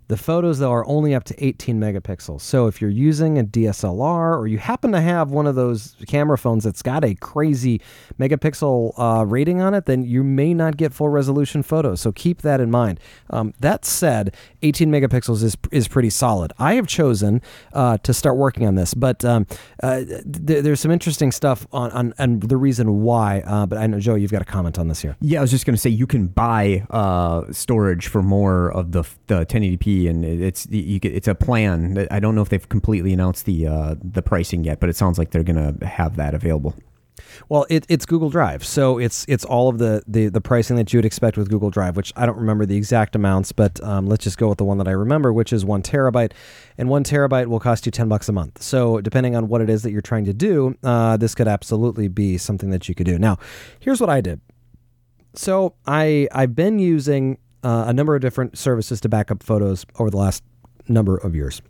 [0.08, 2.42] the photos, though, are only up to 18 megapixels.
[2.42, 6.36] So if you're using a DSLR or you happen to have one of those camera
[6.36, 7.80] phones that's got a crazy
[8.18, 12.02] megapixel uh, rating on it, then you may not get full resolution photos.
[12.02, 13.00] So keep that in mind.
[13.30, 16.52] Um, that said, 18 megapixels is, is pretty solid.
[16.58, 17.40] I have chosen
[17.72, 19.46] uh, to start working on this, but um,
[19.82, 23.40] uh, th- there's some interesting stuff on, on, on the reason why.
[23.46, 25.16] Uh, but I know, Joe, you've got a comment on this here.
[25.20, 28.92] Yeah, I was just going to say you can buy uh, storage for more of
[28.92, 32.06] the, the 1080p and it's you get, it's a plan.
[32.10, 35.18] I don't know if they've completely announced the uh, the pricing yet, but it sounds
[35.18, 36.74] like they're going to have that available.
[37.48, 40.92] Well, it, it's Google Drive, so it's it's all of the, the the pricing that
[40.92, 44.06] you would expect with Google Drive, which I don't remember the exact amounts, but um,
[44.06, 46.32] let's just go with the one that I remember, which is one terabyte,
[46.76, 48.62] and one terabyte will cost you ten bucks a month.
[48.62, 52.08] So depending on what it is that you're trying to do, uh, this could absolutely
[52.08, 53.18] be something that you could do.
[53.18, 53.38] Now,
[53.80, 54.40] here's what I did.
[55.34, 59.86] So I I've been using uh, a number of different services to back up photos
[59.98, 60.42] over the last
[60.88, 61.62] number of years.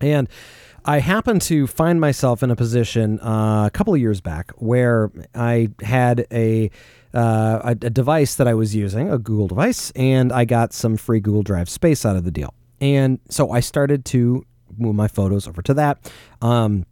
[0.00, 0.28] And
[0.84, 5.10] I happened to find myself in a position uh, a couple of years back where
[5.34, 6.70] I had a,
[7.12, 10.96] uh, a, a device that I was using, a Google device, and I got some
[10.96, 12.54] free Google Drive space out of the deal.
[12.80, 14.46] And so I started to
[14.78, 16.12] move my photos over to that.
[16.40, 16.86] Um,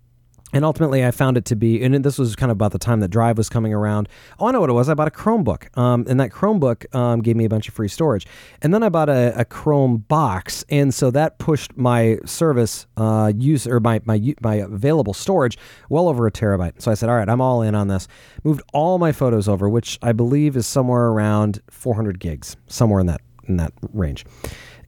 [0.57, 3.01] and ultimately, I found it to be, and this was kind of about the time
[3.01, 4.09] that Drive was coming around.
[4.39, 4.89] Oh, I know what it was.
[4.89, 7.89] I bought a Chromebook, um, and that Chromebook um, gave me a bunch of free
[7.89, 8.27] storage.
[8.63, 13.35] And then I bought a, a Chrome box, and so that pushed my service uh,
[13.37, 15.59] use or my, my my available storage
[15.91, 16.81] well over a terabyte.
[16.81, 18.09] So I said, all right, I'm all in on this.
[18.43, 23.07] Moved all my photos over, which I believe is somewhere around 400 gigs, somewhere in
[23.09, 24.25] that in that range.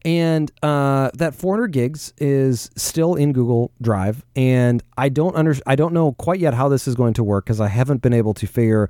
[0.05, 5.75] And uh, that 400 gigs is still in Google Drive, and I don't under I
[5.75, 8.33] don't know quite yet how this is going to work because I haven't been able
[8.35, 8.89] to figure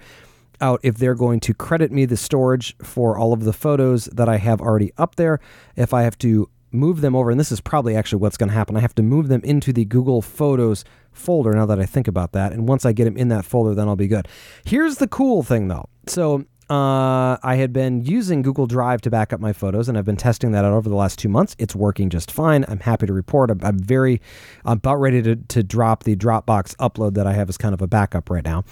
[0.61, 4.29] out if they're going to credit me the storage for all of the photos that
[4.29, 5.39] I have already up there.
[5.75, 8.55] If I have to move them over, and this is probably actually what's going to
[8.55, 8.77] happen.
[8.77, 12.33] I have to move them into the Google Photos folder now that I think about
[12.33, 12.53] that.
[12.53, 14.27] And once I get them in that folder, then I'll be good.
[14.63, 15.89] Here's the cool thing though.
[16.07, 20.05] So uh, I had been using Google Drive to back up my photos, and I've
[20.05, 21.55] been testing that out over the last two months.
[21.57, 22.63] It's working just fine.
[22.67, 23.49] I'm happy to report.
[23.49, 24.21] I'm, I'm very,
[24.65, 27.81] I'm about ready to, to drop the Dropbox upload that I have as kind of
[27.81, 28.65] a backup right now.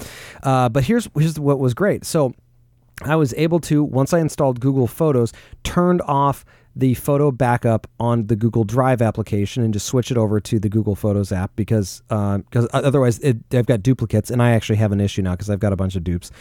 [0.44, 2.06] Uh, but here's here's what was great.
[2.06, 2.34] So
[3.02, 5.34] I was able to once I installed Google Photos,
[5.64, 6.46] turned off
[6.78, 10.70] the photo backup on the Google Drive application and just switch it over to the
[10.70, 14.92] Google Photos app because because uh, otherwise it, I've got duplicates and I actually have
[14.92, 16.32] an issue now because I've got a bunch of dupes.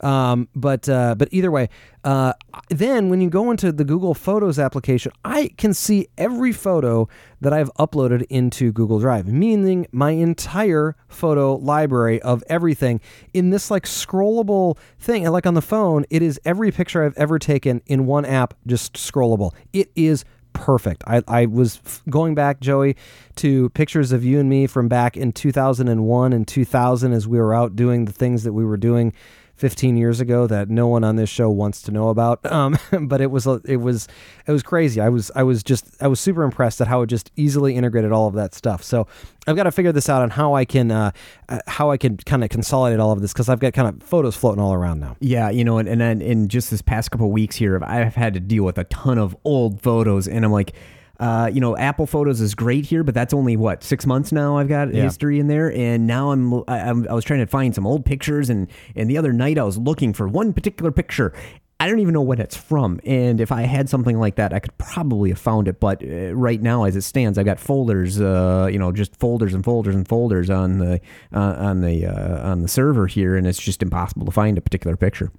[0.00, 1.68] Um, but uh, but either way,
[2.04, 2.34] uh,
[2.68, 7.08] then when you go into the Google Photos application, I can see every photo
[7.40, 13.00] that I've uploaded into Google Drive, meaning my entire photo library of everything
[13.32, 15.24] in this like scrollable thing.
[15.24, 18.54] And like on the phone, it is every picture I've ever taken in one app,
[18.66, 19.52] just scrollable.
[19.72, 21.04] It is perfect.
[21.06, 22.96] I, I was f- going back, Joey,
[23.36, 27.54] to pictures of you and me from back in 2001 and 2000 as we were
[27.54, 29.12] out doing the things that we were doing
[29.56, 32.40] 15 years ago that no one on this show wants to know about.
[32.54, 34.06] Um, but it was it was
[34.46, 35.00] it was crazy.
[35.00, 38.12] I was I was just I was super impressed at how it just easily integrated
[38.12, 38.84] all of that stuff.
[38.84, 39.08] So
[39.48, 41.10] I've got to figure this out on how I can uh,
[41.48, 44.06] uh how I can kind of consolidate all of this because I've got kind of
[44.06, 45.16] photos floating all around now.
[45.18, 48.34] Yeah, you know, and and then in just this past couple weeks here, I've had
[48.34, 50.74] to deal with a ton of old photos, and I'm like
[51.20, 54.58] uh, you know, Apple Photos is great here, but that's only what six months now.
[54.58, 55.02] I've got yeah.
[55.02, 58.50] history in there, and now I'm, I'm I was trying to find some old pictures,
[58.50, 61.32] and and the other night I was looking for one particular picture.
[61.80, 64.58] I don't even know what it's from, and if I had something like that, I
[64.58, 65.80] could probably have found it.
[65.80, 69.54] But uh, right now, as it stands, I've got folders, uh, you know, just folders
[69.54, 71.00] and folders and folders on the
[71.32, 74.60] uh, on the uh, on the server here, and it's just impossible to find a
[74.60, 75.30] particular picture.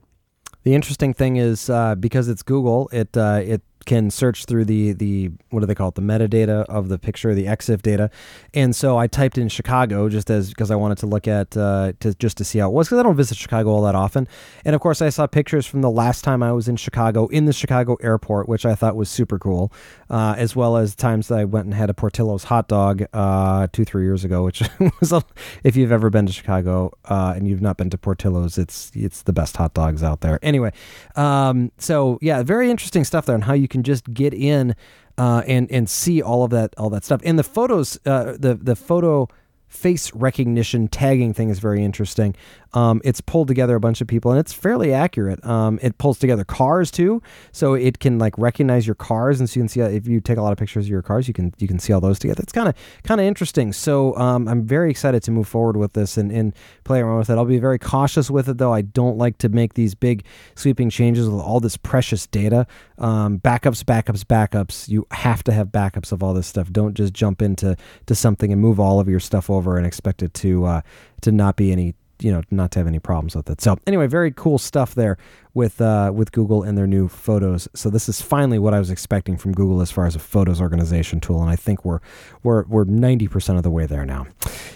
[0.64, 4.94] The interesting thing is uh, because it's Google, it uh, it can search through the
[4.94, 5.96] the what do they call it?
[5.96, 8.10] The metadata of the picture the EXIF data.
[8.54, 11.94] And so I typed in Chicago just as because I wanted to look at uh,
[12.00, 14.28] to just to see how it was because I don't visit Chicago all that often.
[14.64, 17.46] And of course I saw pictures from the last time I was in Chicago in
[17.46, 19.72] the Chicago airport which I thought was super cool
[20.10, 23.68] uh, as well as times that I went and had a Portillo's hot dog uh,
[23.72, 24.64] two three years ago which
[25.00, 25.24] was a,
[25.64, 29.24] if you've ever been to Chicago uh, and you've not been to Portillo's it's it's
[29.24, 30.40] the best hot dogs out there.
[30.42, 30.72] Anyway
[31.16, 34.76] um, so yeah very interesting stuff there and how you can just get in
[35.18, 37.22] uh, and and see all of that all that stuff.
[37.24, 39.28] And the photos, uh, the the photo
[39.68, 42.36] face recognition tagging thing is very interesting.
[42.74, 45.44] Um, it's pulled together a bunch of people and it's fairly accurate.
[45.46, 49.60] Um, it pulls together cars too, so it can like recognize your cars, and so
[49.60, 51.54] you can see if you take a lot of pictures of your cars, you can
[51.58, 52.42] you can see all those together.
[52.44, 53.74] It's kind of kind of interesting.
[53.74, 57.30] So um, I'm very excited to move forward with this and, and play around with
[57.30, 57.38] it.
[57.38, 58.74] I'll be very cautious with it though.
[58.74, 60.26] I don't like to make these big
[60.56, 62.68] sweeping changes with all this precious data.
[62.98, 64.88] Um, backups, backups, backups.
[64.90, 66.72] You have to have backups of all this stuff.
[66.72, 67.76] Don't just jump into
[68.06, 70.82] to something and move all of your stuff over and expect it to uh,
[71.22, 73.62] to not be any you know not to have any problems with it.
[73.62, 75.18] So anyway, very cool stuff there
[75.56, 77.68] with uh, with Google and their new Photos.
[77.74, 80.62] So this is finally what I was expecting from Google as far as a Photos
[80.62, 82.02] organization tool, and I think we're
[82.44, 84.28] we're we're ninety percent of the way there now.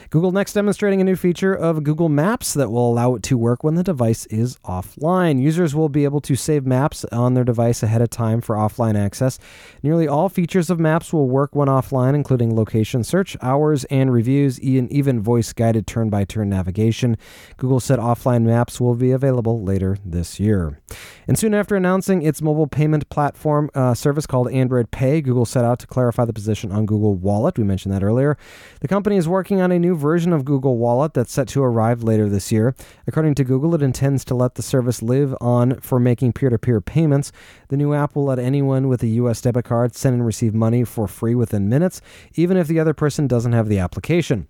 [0.10, 3.64] Google next demonstrating a new feature of Google Maps that will allow it to work
[3.64, 5.40] when the device is offline.
[5.40, 8.98] Users will be able to save maps on their device ahead of time for offline
[8.98, 9.38] access.
[9.84, 14.58] Nearly all features of Maps will work when offline, including location search, hours, and reviews,
[14.58, 17.16] and even voice guided turn by turn navigation.
[17.58, 20.69] Google said offline maps will be available later this year.
[21.28, 25.64] And soon after announcing its mobile payment platform uh, service called Android Pay, Google set
[25.64, 27.58] out to clarify the position on Google Wallet.
[27.58, 28.38] We mentioned that earlier.
[28.82, 32.04] The company is working on a new version of Google Wallet that's set to arrive
[32.04, 32.76] later this year.
[33.08, 36.58] According to Google, it intends to let the service live on for making peer to
[36.58, 37.32] peer payments.
[37.68, 39.42] The new app will let anyone with a U.S.
[39.42, 42.02] debit card send and receive money for free within minutes,
[42.34, 44.48] even if the other person doesn't have the application.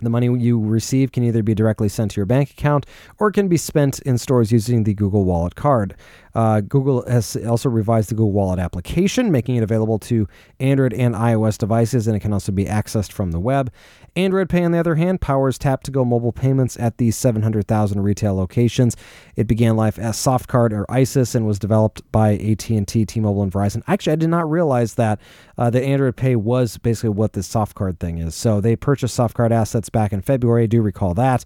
[0.00, 2.86] The money you receive can either be directly sent to your bank account
[3.18, 5.96] or can be spent in stores using the Google Wallet card.
[6.34, 10.28] Uh, Google has also revised the Google Wallet application, making it available to
[10.60, 13.72] Android and iOS devices, and it can also be accessed from the web.
[14.18, 18.00] Android Pay, on the other hand, powers tap to go mobile payments at these 700,000
[18.00, 18.96] retail locations.
[19.36, 23.84] It began life as Softcard or ISIS and was developed by AT&T, T-Mobile, and Verizon.
[23.86, 25.20] Actually, I did not realize that
[25.56, 28.34] uh, that Android Pay was basically what this Softcard thing is.
[28.34, 30.64] So they purchased Softcard assets back in February.
[30.64, 31.44] I do recall that.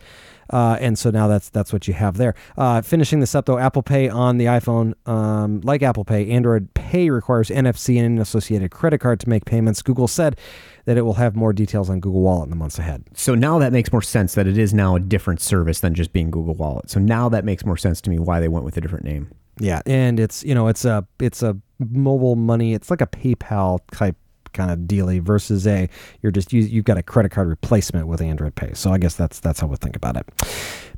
[0.53, 2.35] Uh, and so now that's that's what you have there.
[2.57, 6.73] Uh, finishing this up though, Apple Pay on the iPhone, um, like Apple Pay, Android
[6.75, 9.83] Pay requires NFC and an associated credit card to make payments.
[9.83, 10.39] Google said
[10.85, 13.05] that it will have more details on Google Wallet in the months ahead.
[13.15, 16.13] So now that makes more sense that it is now a different service than just
[16.13, 16.91] being Google Wallet.
[16.91, 19.31] So now that makes more sense to me why they went with a different name.
[19.59, 22.75] Yeah, and it's you know it's a it's a mobile money.
[22.75, 24.17] It's like a PayPal type
[24.53, 25.89] kind of dealy versus a
[26.21, 28.75] you're just you, you've got a credit card replacement with Android Pay.
[28.75, 30.27] So I guess that's that's how we think about it.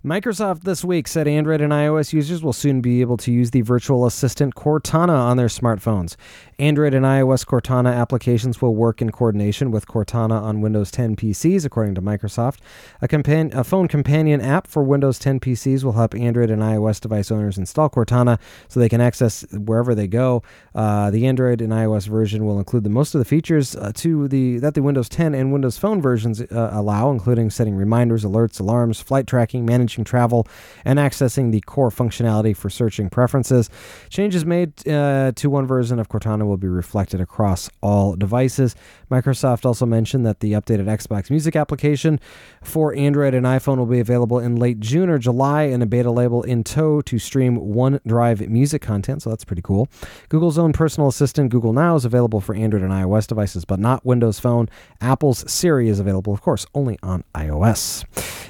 [0.05, 3.62] Microsoft this week said Android and iOS users will soon be able to use the
[3.62, 6.17] virtual assistant Cortana on their smartphones.
[6.59, 11.64] Android and iOS Cortana applications will work in coordination with Cortana on Windows 10 PCs,
[11.64, 12.59] according to Microsoft.
[13.01, 17.01] A, compan- a phone companion app for Windows 10 PCs will help Android and iOS
[17.01, 18.38] device owners install Cortana
[18.69, 20.43] so they can access wherever they go.
[20.75, 24.29] Uh, the Android and iOS version will include the most of the features uh, to
[24.29, 28.61] the that the Windows 10 and Windows Phone versions uh, allow, including setting reminders, alerts,
[28.61, 30.48] alarms, flight tracking, managing travel,
[30.85, 33.70] and accessing the core functionality for searching preferences.
[34.09, 38.74] Changes made uh, to one version of Cortana will be reflected across all devices.
[39.11, 42.18] Microsoft also mentioned that the updated Xbox Music application
[42.62, 46.11] for Android and iPhone will be available in late June or July in a beta
[46.11, 49.88] label in tow to stream OneDrive music content, so that's pretty cool.
[50.28, 54.04] Google's own personal assistant, Google Now, is available for Android and iOS devices, but not
[54.07, 54.68] Windows Phone.
[55.00, 58.04] Apple's Siri is available, of course, only on iOS.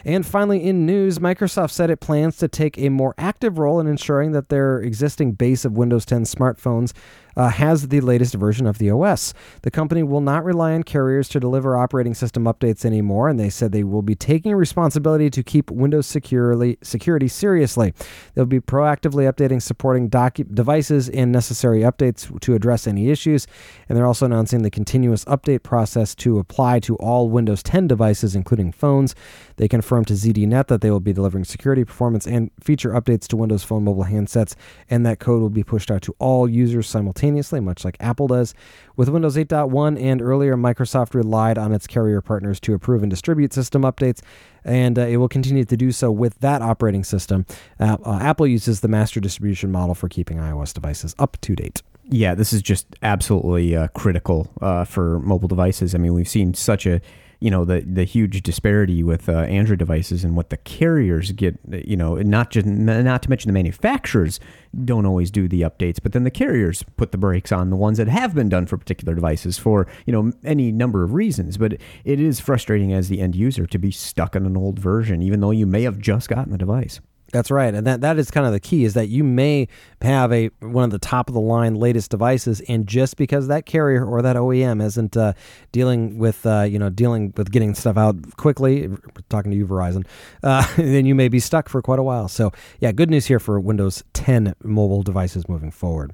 [0.04, 1.34] And finally, in news, Microsoft
[1.73, 5.64] said it plans to take a more active role in ensuring that their existing base
[5.64, 6.92] of Windows 10 smartphones
[7.37, 9.35] uh, has the latest version of the OS.
[9.62, 13.51] The company will not rely on carriers to deliver operating system updates anymore, and they
[13.51, 17.94] said they will be taking responsibility to keep Windows securely, security seriously.
[18.35, 23.47] They'll be proactively updating supporting docu- devices and necessary updates to address any issues,
[23.89, 28.35] and they're also announcing the continuous update process to apply to all Windows 10 devices,
[28.35, 29.14] including phones.
[29.57, 33.37] They confirmed to ZDNet that they will be delivering security, performance, and feature updates to
[33.37, 34.55] Windows Phone mobile handsets,
[34.91, 38.55] and that code will be pushed out to all users simultaneously, much like Apple does.
[38.97, 43.53] With Windows 8.1 and earlier, Microsoft relied on its carrier partners to approve and distribute
[43.53, 44.20] system updates,
[44.64, 47.47] and uh, it will continue to do so with that operating system.
[47.81, 51.83] Uh, uh, Apple uses the master distribution model for keeping iOS devices up to date.
[52.11, 55.95] Yeah, this is just absolutely uh, critical uh, for mobile devices.
[55.95, 57.01] I mean, we've seen such a
[57.45, 61.61] you know the the huge disparity with uh, Android devices and what the carriers get.
[61.70, 64.40] You know, not just not to mention the manufacturers
[64.86, 67.99] don't always do the updates, but then the carriers put the brakes on the ones
[67.99, 71.59] that have been done for particular devices for you know any number of reasons.
[71.59, 75.20] But it is frustrating as the end user to be stuck in an old version,
[75.20, 76.99] even though you may have just gotten the device.
[77.35, 79.66] That's right, and that that is kind of the key is that you may
[80.03, 83.66] have a one of the top of the line latest devices, and just because that
[83.66, 85.32] carrier or that OEM isn't uh,
[85.72, 88.89] dealing with uh, you know dealing with getting stuff out quickly,
[89.30, 90.07] talking to you Verizon,
[90.45, 92.28] uh, then you may be stuck for quite a while.
[92.28, 96.12] So yeah, good news here for Windows 10 mobile devices moving forward.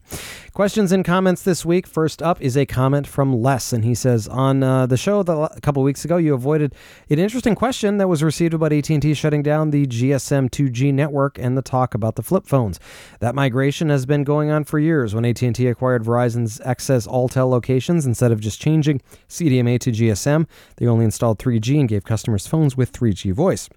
[0.52, 1.86] Questions and comments this week.
[1.86, 5.36] First up is a comment from Les, and he says on uh, the show the,
[5.36, 6.74] a couple weeks ago you avoided
[7.08, 11.56] an interesting question that was received about AT&T shutting down the GSM 2G network and
[11.56, 12.80] the talk about the flip phones.
[13.20, 15.14] That migration has been going on for years.
[15.14, 20.48] When AT&T acquired Verizon's excess Alltel locations, instead of just changing CDMA to GSM,
[20.78, 23.68] they only installed 3G and gave customers phones with 3G voice.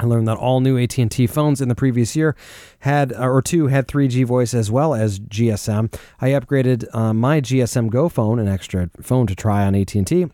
[0.00, 2.34] I learned that all new AT&T phones in the previous year
[2.80, 5.94] had or two had 3G voice as well as GSM.
[6.20, 10.26] I upgraded uh, my GSM Go phone, an extra phone to try on AT&T,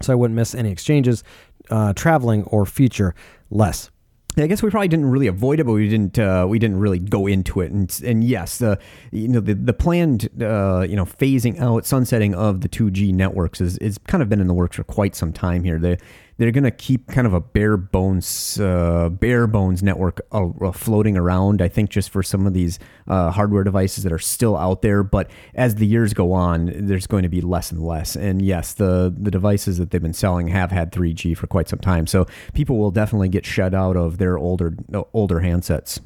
[0.00, 1.24] so I wouldn't miss any exchanges,
[1.70, 3.14] uh, traveling or feature
[3.50, 3.90] less.
[4.36, 6.98] I guess we probably didn't really avoid it, but we didn't uh, we didn't really
[6.98, 7.70] go into it.
[7.70, 8.80] And and yes, the
[9.12, 13.12] you know the the planned uh, you know phasing out, sunsetting of the two G
[13.12, 15.78] networks is is kind of been in the works for quite some time here.
[15.78, 15.98] The
[16.36, 20.72] they're going to keep kind of a bare bones uh, bare bones network uh, uh,
[20.72, 21.62] floating around.
[21.62, 25.02] I think just for some of these uh, hardware devices that are still out there.
[25.02, 28.16] But as the years go on, there's going to be less and less.
[28.16, 31.78] And yes, the the devices that they've been selling have had 3G for quite some
[31.78, 32.06] time.
[32.06, 34.76] So people will definitely get shut out of their older
[35.12, 36.00] older handsets.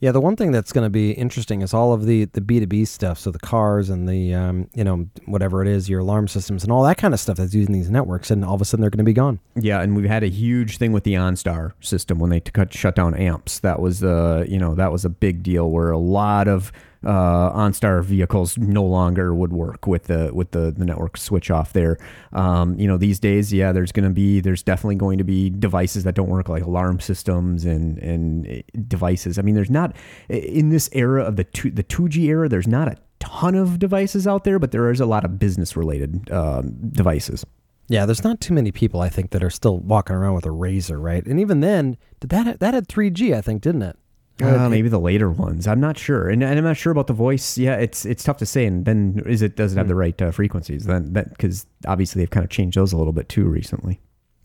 [0.00, 2.58] Yeah, the one thing that's going to be interesting is all of the the B
[2.58, 3.18] two B stuff.
[3.18, 6.72] So the cars and the um, you know whatever it is, your alarm systems and
[6.72, 8.90] all that kind of stuff that's using these networks, and all of a sudden they're
[8.90, 9.38] going to be gone.
[9.54, 12.94] Yeah, and we've had a huge thing with the OnStar system when they cut shut
[12.94, 13.60] down amps.
[13.60, 16.72] That was uh you know that was a big deal where a lot of
[17.04, 21.72] uh, OnStar vehicles no longer would work with the with the, the network switch off
[21.72, 21.98] there.
[22.32, 25.50] Um, you know, these days, yeah, there's going to be there's definitely going to be
[25.50, 29.38] devices that don't work like alarm systems and and eh, devices.
[29.38, 29.96] I mean, there's not
[30.28, 34.26] in this era of the two, the 2G era, there's not a ton of devices
[34.26, 37.44] out there, but there is a lot of business related um, devices.
[37.88, 40.50] Yeah, there's not too many people I think that are still walking around with a
[40.50, 41.26] RAZR, right?
[41.26, 43.96] And even then, did that that had 3G, I think, didn't it?
[44.42, 45.66] Uh, maybe the later ones.
[45.66, 47.58] I'm not sure, and, and, I'm not sure about the voice.
[47.58, 48.66] Yeah, it's it's tough to say.
[48.66, 50.00] And then is it does it have the hmm.
[50.00, 50.84] right uh, frequencies?
[50.84, 54.00] Then that because obviously they've kind of changed those a little bit too recently.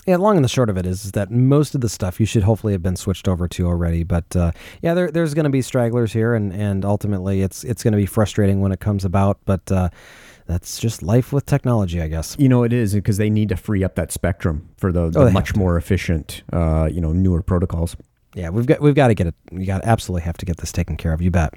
[0.06, 2.28] Yeah, long and the short of it is, is that most of the stuff you
[2.28, 4.04] should hopefully have been switched over to already.
[4.04, 4.52] But uh,
[4.84, 7.98] yeah, there, there's going to be stragglers here, and, and ultimately it's it's going to
[7.98, 9.40] be frustrating when it comes about.
[9.46, 9.90] But uh,
[10.46, 12.36] that's just life with technology, I guess.
[12.38, 15.22] You know, it is because they need to free up that spectrum for the, the
[15.22, 17.96] oh, much more efficient, uh, you know, newer protocols.
[18.36, 19.36] Yeah, we've got we've got to get it.
[19.50, 21.22] We got absolutely have to get this taken care of.
[21.22, 21.54] You bet.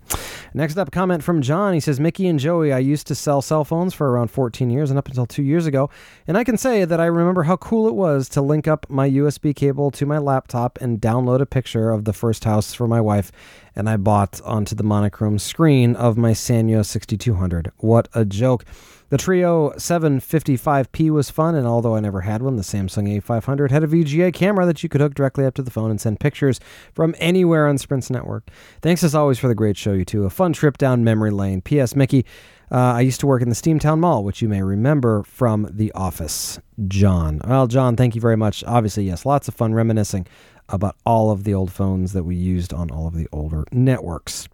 [0.55, 1.75] Next up, comment from John.
[1.75, 4.89] He says, "Mickey and Joey, I used to sell cell phones for around 14 years
[4.89, 5.91] and up until two years ago,
[6.29, 9.11] and I can say that I remember how cool it was to link up my
[9.11, 13.01] USB cable to my laptop and download a picture of the first house for my
[13.01, 13.33] wife,
[13.79, 17.73] and I bought onto the monochrome screen of my Sanyo 6200.
[17.79, 18.67] What a joke!"
[19.11, 23.83] The Treo 755p was fun, and although I never had one, the Samsung A500 had
[23.83, 26.61] a VGA camera that you could hook directly up to the phone and send pictures
[26.93, 28.51] from anywhere on Sprint's network.
[28.83, 30.25] Thanks as always for the great show, you two.
[30.25, 31.63] A fun trip down memory lane.
[31.63, 31.97] P.S.
[31.97, 32.27] Mickey,
[32.71, 35.91] uh, I used to work in the Steamtown Mall, which you may remember from The
[35.93, 36.61] Office.
[36.87, 37.41] John.
[37.49, 38.63] Well, John, thank you very much.
[38.65, 40.27] Obviously, yes, lots of fun reminiscing
[40.69, 44.49] about all of the old phones that we used on all of the older networks.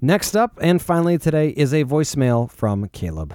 [0.00, 3.34] Next up, and finally today, is a voicemail from Caleb.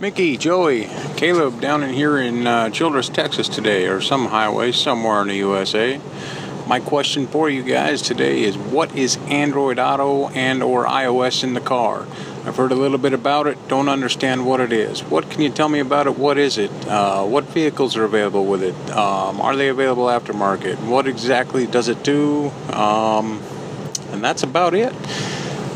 [0.00, 5.22] Mickey, Joey, Caleb down in here in uh, Childress, Texas today, or some highway somewhere
[5.22, 6.00] in the USA.
[6.68, 11.54] My question for you guys today is what is Android Auto and or iOS in
[11.54, 12.06] the car?
[12.48, 15.02] I've heard a little bit about it, don't understand what it is.
[15.02, 16.16] What can you tell me about it?
[16.16, 16.70] What is it?
[16.88, 18.74] Uh, what vehicles are available with it?
[18.90, 20.78] Um, are they available aftermarket?
[20.88, 22.48] What exactly does it do?
[22.72, 23.42] Um,
[24.12, 24.94] and that's about it.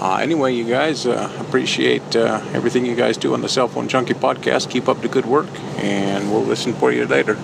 [0.01, 3.87] Uh, anyway, you guys, uh, appreciate uh, everything you guys do on the Cell Phone
[3.87, 4.71] Junkie podcast.
[4.71, 7.37] Keep up the good work, and we'll listen for you later.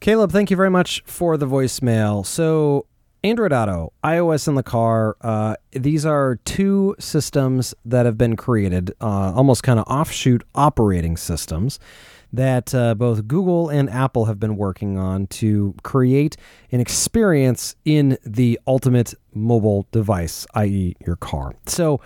[0.00, 2.24] Caleb, thank you very much for the voicemail.
[2.24, 2.86] So,
[3.22, 8.92] Android Auto, iOS in the car, uh, these are two systems that have been created,
[9.00, 11.78] uh, almost kind of offshoot operating systems
[12.32, 16.36] that uh, both Google and Apple have been working on to create
[16.72, 21.54] an experience in the ultimate mobile device, i.e., your car.
[21.66, 22.00] So,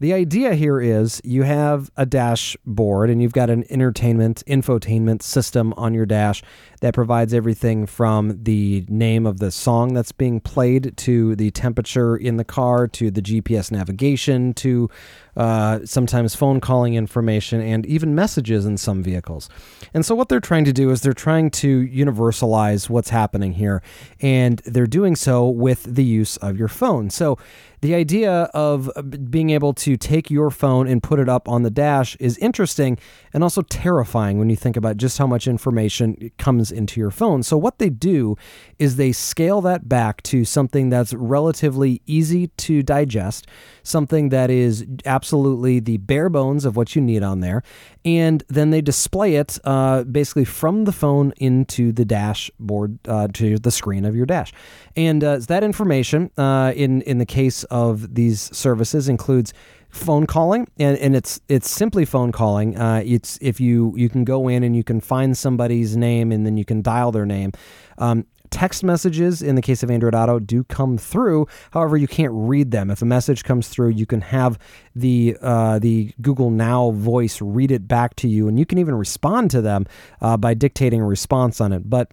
[0.00, 5.74] the idea here is you have a dashboard and you've got an entertainment, infotainment system
[5.76, 6.42] on your dash
[6.80, 12.16] that provides everything from the name of the song that's being played to the temperature
[12.16, 14.88] in the car to the GPS navigation to
[15.36, 19.48] uh, sometimes phone calling information and even messages in some vehicles.
[19.94, 23.82] And so, what they're trying to do is they're trying to universalize what's happening here,
[24.20, 27.10] and they're doing so with the use of your phone.
[27.10, 27.38] So,
[27.82, 28.90] the idea of
[29.30, 32.98] being able to take your phone and put it up on the dash is interesting
[33.32, 37.42] and also terrifying when you think about just how much information comes into your phone.
[37.42, 38.36] So, what they do
[38.78, 43.46] is they scale that back to something that's relatively easy to digest,
[43.82, 47.62] something that is absolutely the bare bones of what you need on there.
[48.04, 53.58] And then they display it uh, basically from the phone into the dashboard uh, to
[53.58, 54.52] the screen of your dash.
[54.96, 59.52] And uh, that information, uh, in in the case of these services, includes
[59.90, 62.76] phone calling, and, and it's it's simply phone calling.
[62.76, 66.46] Uh, it's if you you can go in and you can find somebody's name, and
[66.46, 67.52] then you can dial their name.
[67.98, 71.46] Um, text messages in the case of Android Auto do come through.
[71.70, 72.90] However, you can't read them.
[72.90, 74.58] If a message comes through, you can have
[74.94, 78.94] the uh, the Google Now voice read it back to you, and you can even
[78.94, 79.86] respond to them
[80.20, 81.88] uh, by dictating a response on it.
[81.88, 82.10] But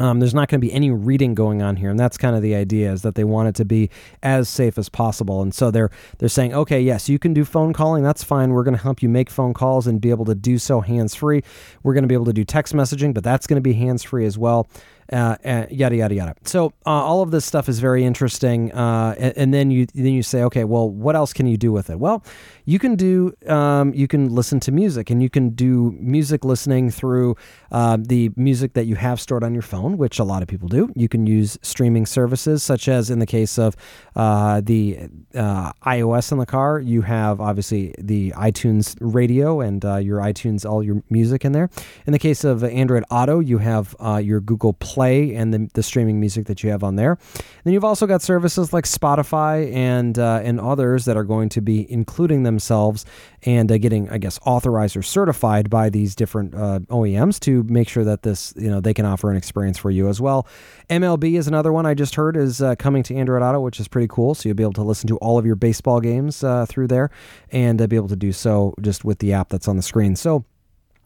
[0.00, 2.42] um, there's not going to be any reading going on here, and that's kind of
[2.42, 3.90] the idea is that they want it to be
[4.24, 5.40] as safe as possible.
[5.40, 8.02] And so they're they're saying, okay, yes, you can do phone calling.
[8.02, 8.50] That's fine.
[8.50, 11.14] We're going to help you make phone calls and be able to do so hands
[11.14, 11.42] free.
[11.84, 14.02] We're going to be able to do text messaging, but that's going to be hands
[14.02, 14.68] free as well
[15.12, 16.34] uh, uh, yada yada yada.
[16.44, 20.12] So uh, all of this stuff is very interesting, uh, and, and, then you then
[20.12, 21.98] you say, okay, well, what else can you do with it?
[21.98, 22.24] Well,
[22.64, 26.90] you can do um, you can listen to music, and you can do music listening
[26.90, 27.36] through
[27.72, 30.68] uh, the music that you have stored on your phone, which a lot of people
[30.68, 30.90] do.
[30.94, 33.76] You can use streaming services, such as in the case of
[34.16, 40.68] uh, the iOS in the car, you have obviously the iTunes Radio and your iTunes
[40.68, 41.68] all your music in there.
[42.06, 46.20] In the case of Android Auto, you have your Google Play and the, the streaming
[46.20, 47.18] music that you have on there.
[47.64, 51.60] Then you've also got services like Spotify and uh, and others that are going to
[51.60, 53.04] be including themselves
[53.42, 57.88] and uh, getting, I guess, authorized or certified by these different uh, OEMs to make
[57.88, 60.46] sure that this, you know, they can offer an experience for you as well.
[60.88, 63.88] MLB is another one I just heard is uh, coming to Android Auto, which is
[63.88, 64.34] pretty cool.
[64.34, 67.10] So you'll be able to listen to all of your baseball games uh, through there
[67.50, 70.16] and uh, be able to do so just with the app that's on the screen.
[70.16, 70.44] So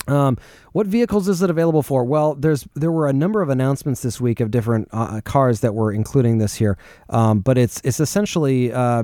[0.09, 0.39] um,
[0.73, 2.05] what vehicles is it available for?
[2.05, 5.75] Well, there's there were a number of announcements this week of different uh, cars that
[5.75, 6.79] were including this here,
[7.11, 9.03] um, but it's it's essentially uh,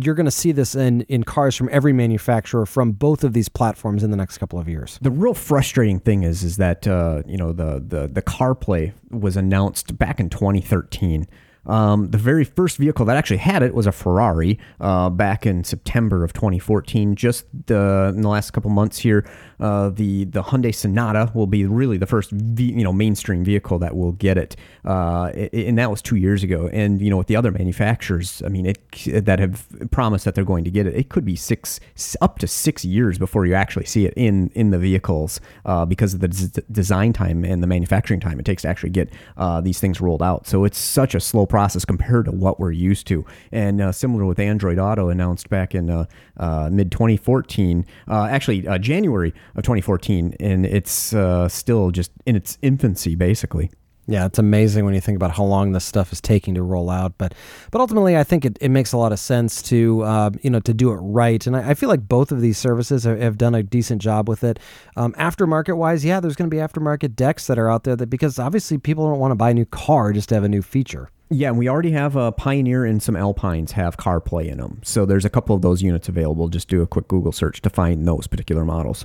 [0.00, 3.48] you're going to see this in in cars from every manufacturer from both of these
[3.48, 4.98] platforms in the next couple of years.
[5.02, 9.36] The real frustrating thing is is that uh, you know the the the CarPlay was
[9.36, 11.26] announced back in 2013.
[11.68, 15.64] Um, the very first vehicle that actually had it was a Ferrari uh, back in
[15.64, 17.14] September of 2014.
[17.14, 19.28] Just the, in the last couple months here,
[19.60, 23.96] uh, the the Hyundai Sonata will be really the first you know mainstream vehicle that
[23.96, 26.68] will get it, uh, and that was two years ago.
[26.72, 28.78] And you know with the other manufacturers, I mean it
[29.26, 31.80] that have promised that they're going to get it, it could be six
[32.20, 36.14] up to six years before you actually see it in in the vehicles uh, because
[36.14, 39.60] of the d- design time and the manufacturing time it takes to actually get uh,
[39.60, 40.46] these things rolled out.
[40.46, 43.24] So it's such a slow process compared to what we're used to.
[43.52, 46.06] And uh, similar with Android Auto announced back in uh,
[46.36, 52.36] uh, mid 2014, uh, actually uh, January of 2014, and it's uh, still just in
[52.36, 53.70] its infancy, basically.
[54.10, 56.88] Yeah, it's amazing when you think about how long this stuff is taking to roll
[56.88, 57.18] out.
[57.18, 57.34] But
[57.70, 60.60] but ultimately, I think it, it makes a lot of sense to uh, you know
[60.60, 61.46] to do it right.
[61.46, 64.26] And I, I, feel like both of these services have, have done a decent job
[64.26, 64.58] with it.
[64.96, 68.06] Um, aftermarket wise, yeah, there's going to be aftermarket decks that are out there that
[68.06, 70.62] because obviously people don't want to buy a new car just to have a new
[70.62, 71.10] feature.
[71.30, 74.80] Yeah, we already have a Pioneer and some Alpines have CarPlay in them.
[74.82, 76.48] So there's a couple of those units available.
[76.48, 79.04] Just do a quick Google search to find those particular models.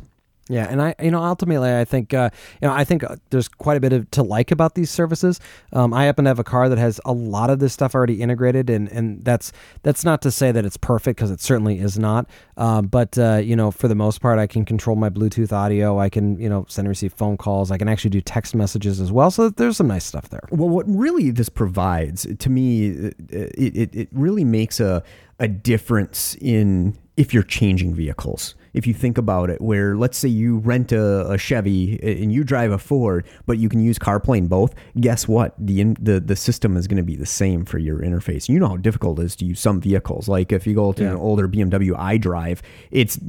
[0.50, 2.30] Yeah, and I, you know, ultimately, I think, uh,
[2.62, 5.40] you know, I think uh, there's quite a bit of, to like about these services.
[5.72, 8.22] Um, I happen to have a car that has a lot of this stuff already
[8.22, 11.98] integrated, and and that's that's not to say that it's perfect because it certainly is
[11.98, 12.30] not.
[12.58, 15.98] Um, but uh, you know, for the most part, I can control my Bluetooth audio.
[15.98, 17.72] I can, you know, send and receive phone calls.
[17.72, 19.32] I can actually do text messages as well.
[19.32, 20.44] So there's some nice stuff there.
[20.52, 25.04] Well, what really this provides to me, it it, it really makes a
[25.40, 30.30] a difference in if you're changing vehicles if you think about it, where let's say
[30.30, 34.40] you rent a, a Chevy and you drive a Ford, but you can use CarPlay
[34.40, 35.56] in both, guess what?
[35.58, 38.50] The the the system is going to be the same for your interface.
[38.50, 40.28] You know how difficult it is to use some vehicles.
[40.28, 41.12] Like if you go to yeah.
[41.12, 42.62] an older BMW iDrive,
[42.92, 43.20] it's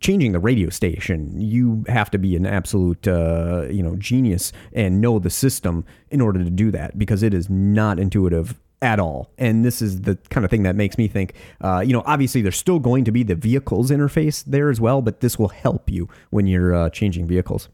[0.00, 1.40] changing the radio station.
[1.40, 6.20] You have to be an absolute uh, you know genius and know the system in
[6.20, 8.54] order to do that because it is not intuitive
[8.84, 9.30] at all.
[9.38, 11.32] And this is the kind of thing that makes me think,
[11.62, 15.00] uh, you know, obviously there's still going to be the vehicles interface there as well,
[15.00, 17.70] but this will help you when you're uh, changing vehicles.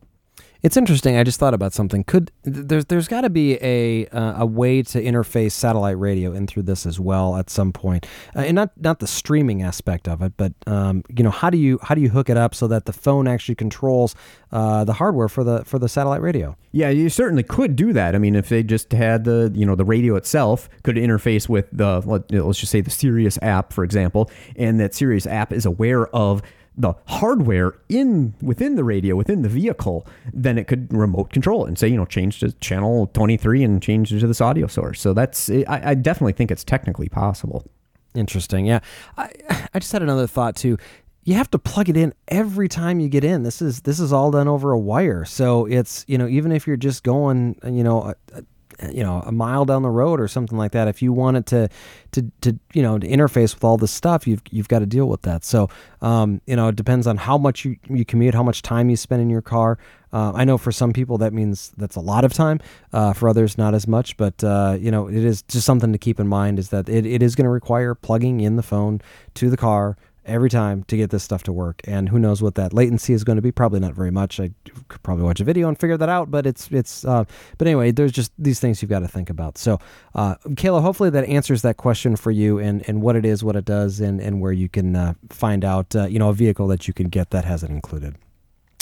[0.63, 1.17] It's interesting.
[1.17, 2.05] I just thought about something.
[2.05, 6.47] Could there's there's got to be a uh, a way to interface satellite radio in
[6.47, 8.07] through this as well at some point,
[8.37, 11.57] uh, and not not the streaming aspect of it, but um, you know how do
[11.57, 14.15] you how do you hook it up so that the phone actually controls
[14.53, 16.55] uh, the hardware for the for the satellite radio?
[16.73, 18.15] Yeah, you certainly could do that.
[18.15, 21.69] I mean, if they just had the you know the radio itself could interface with
[21.73, 26.09] the let's just say the Sirius app, for example, and that Sirius app is aware
[26.15, 26.43] of
[26.81, 31.69] the hardware in within the radio within the vehicle, then it could remote control it
[31.69, 35.01] and say, you know, change to channel 23 and change to this audio source.
[35.01, 37.67] So that's I, I definitely think it's technically possible.
[38.15, 38.67] Interesting.
[38.67, 38.81] Yeah,
[39.17, 39.31] I
[39.73, 40.79] I just had another thought too.
[41.23, 43.43] You have to plug it in every time you get in.
[43.43, 46.67] This is this is all done over a wire, so it's you know even if
[46.67, 48.45] you're just going you know a,
[48.93, 51.47] you know a mile down the road or something like that if you want it
[51.47, 51.69] to
[52.13, 55.07] to to you know to interface with all this stuff you've you've got to deal
[55.07, 55.45] with that.
[55.45, 55.69] So
[56.01, 58.97] um, you know it depends on how much you, you commute how much time you
[58.97, 59.79] spend in your car.
[60.13, 62.61] Uh, I know for some people that means that's a lot of time
[62.93, 65.99] uh, for others not as much but uh, you know it is just something to
[65.99, 69.01] keep in mind is that it, it is going to require plugging in the phone
[69.35, 71.81] to the car every time to get this stuff to work.
[71.85, 73.53] And who knows what that latency is going to be?
[73.53, 74.41] Probably not very much.
[74.41, 74.51] I
[74.89, 76.31] could probably watch a video and figure that out.
[76.31, 77.05] But it's it's.
[77.05, 77.25] Uh,
[77.59, 79.59] but anyway, there's just these things you've got to think about.
[79.59, 79.79] So,
[80.15, 83.57] uh, Caleb, hopefully that answers that question for you and and what it is, what
[83.57, 86.67] it does, and and where you can uh, find out uh, you know a vehicle
[86.69, 88.17] that you can get that has it included.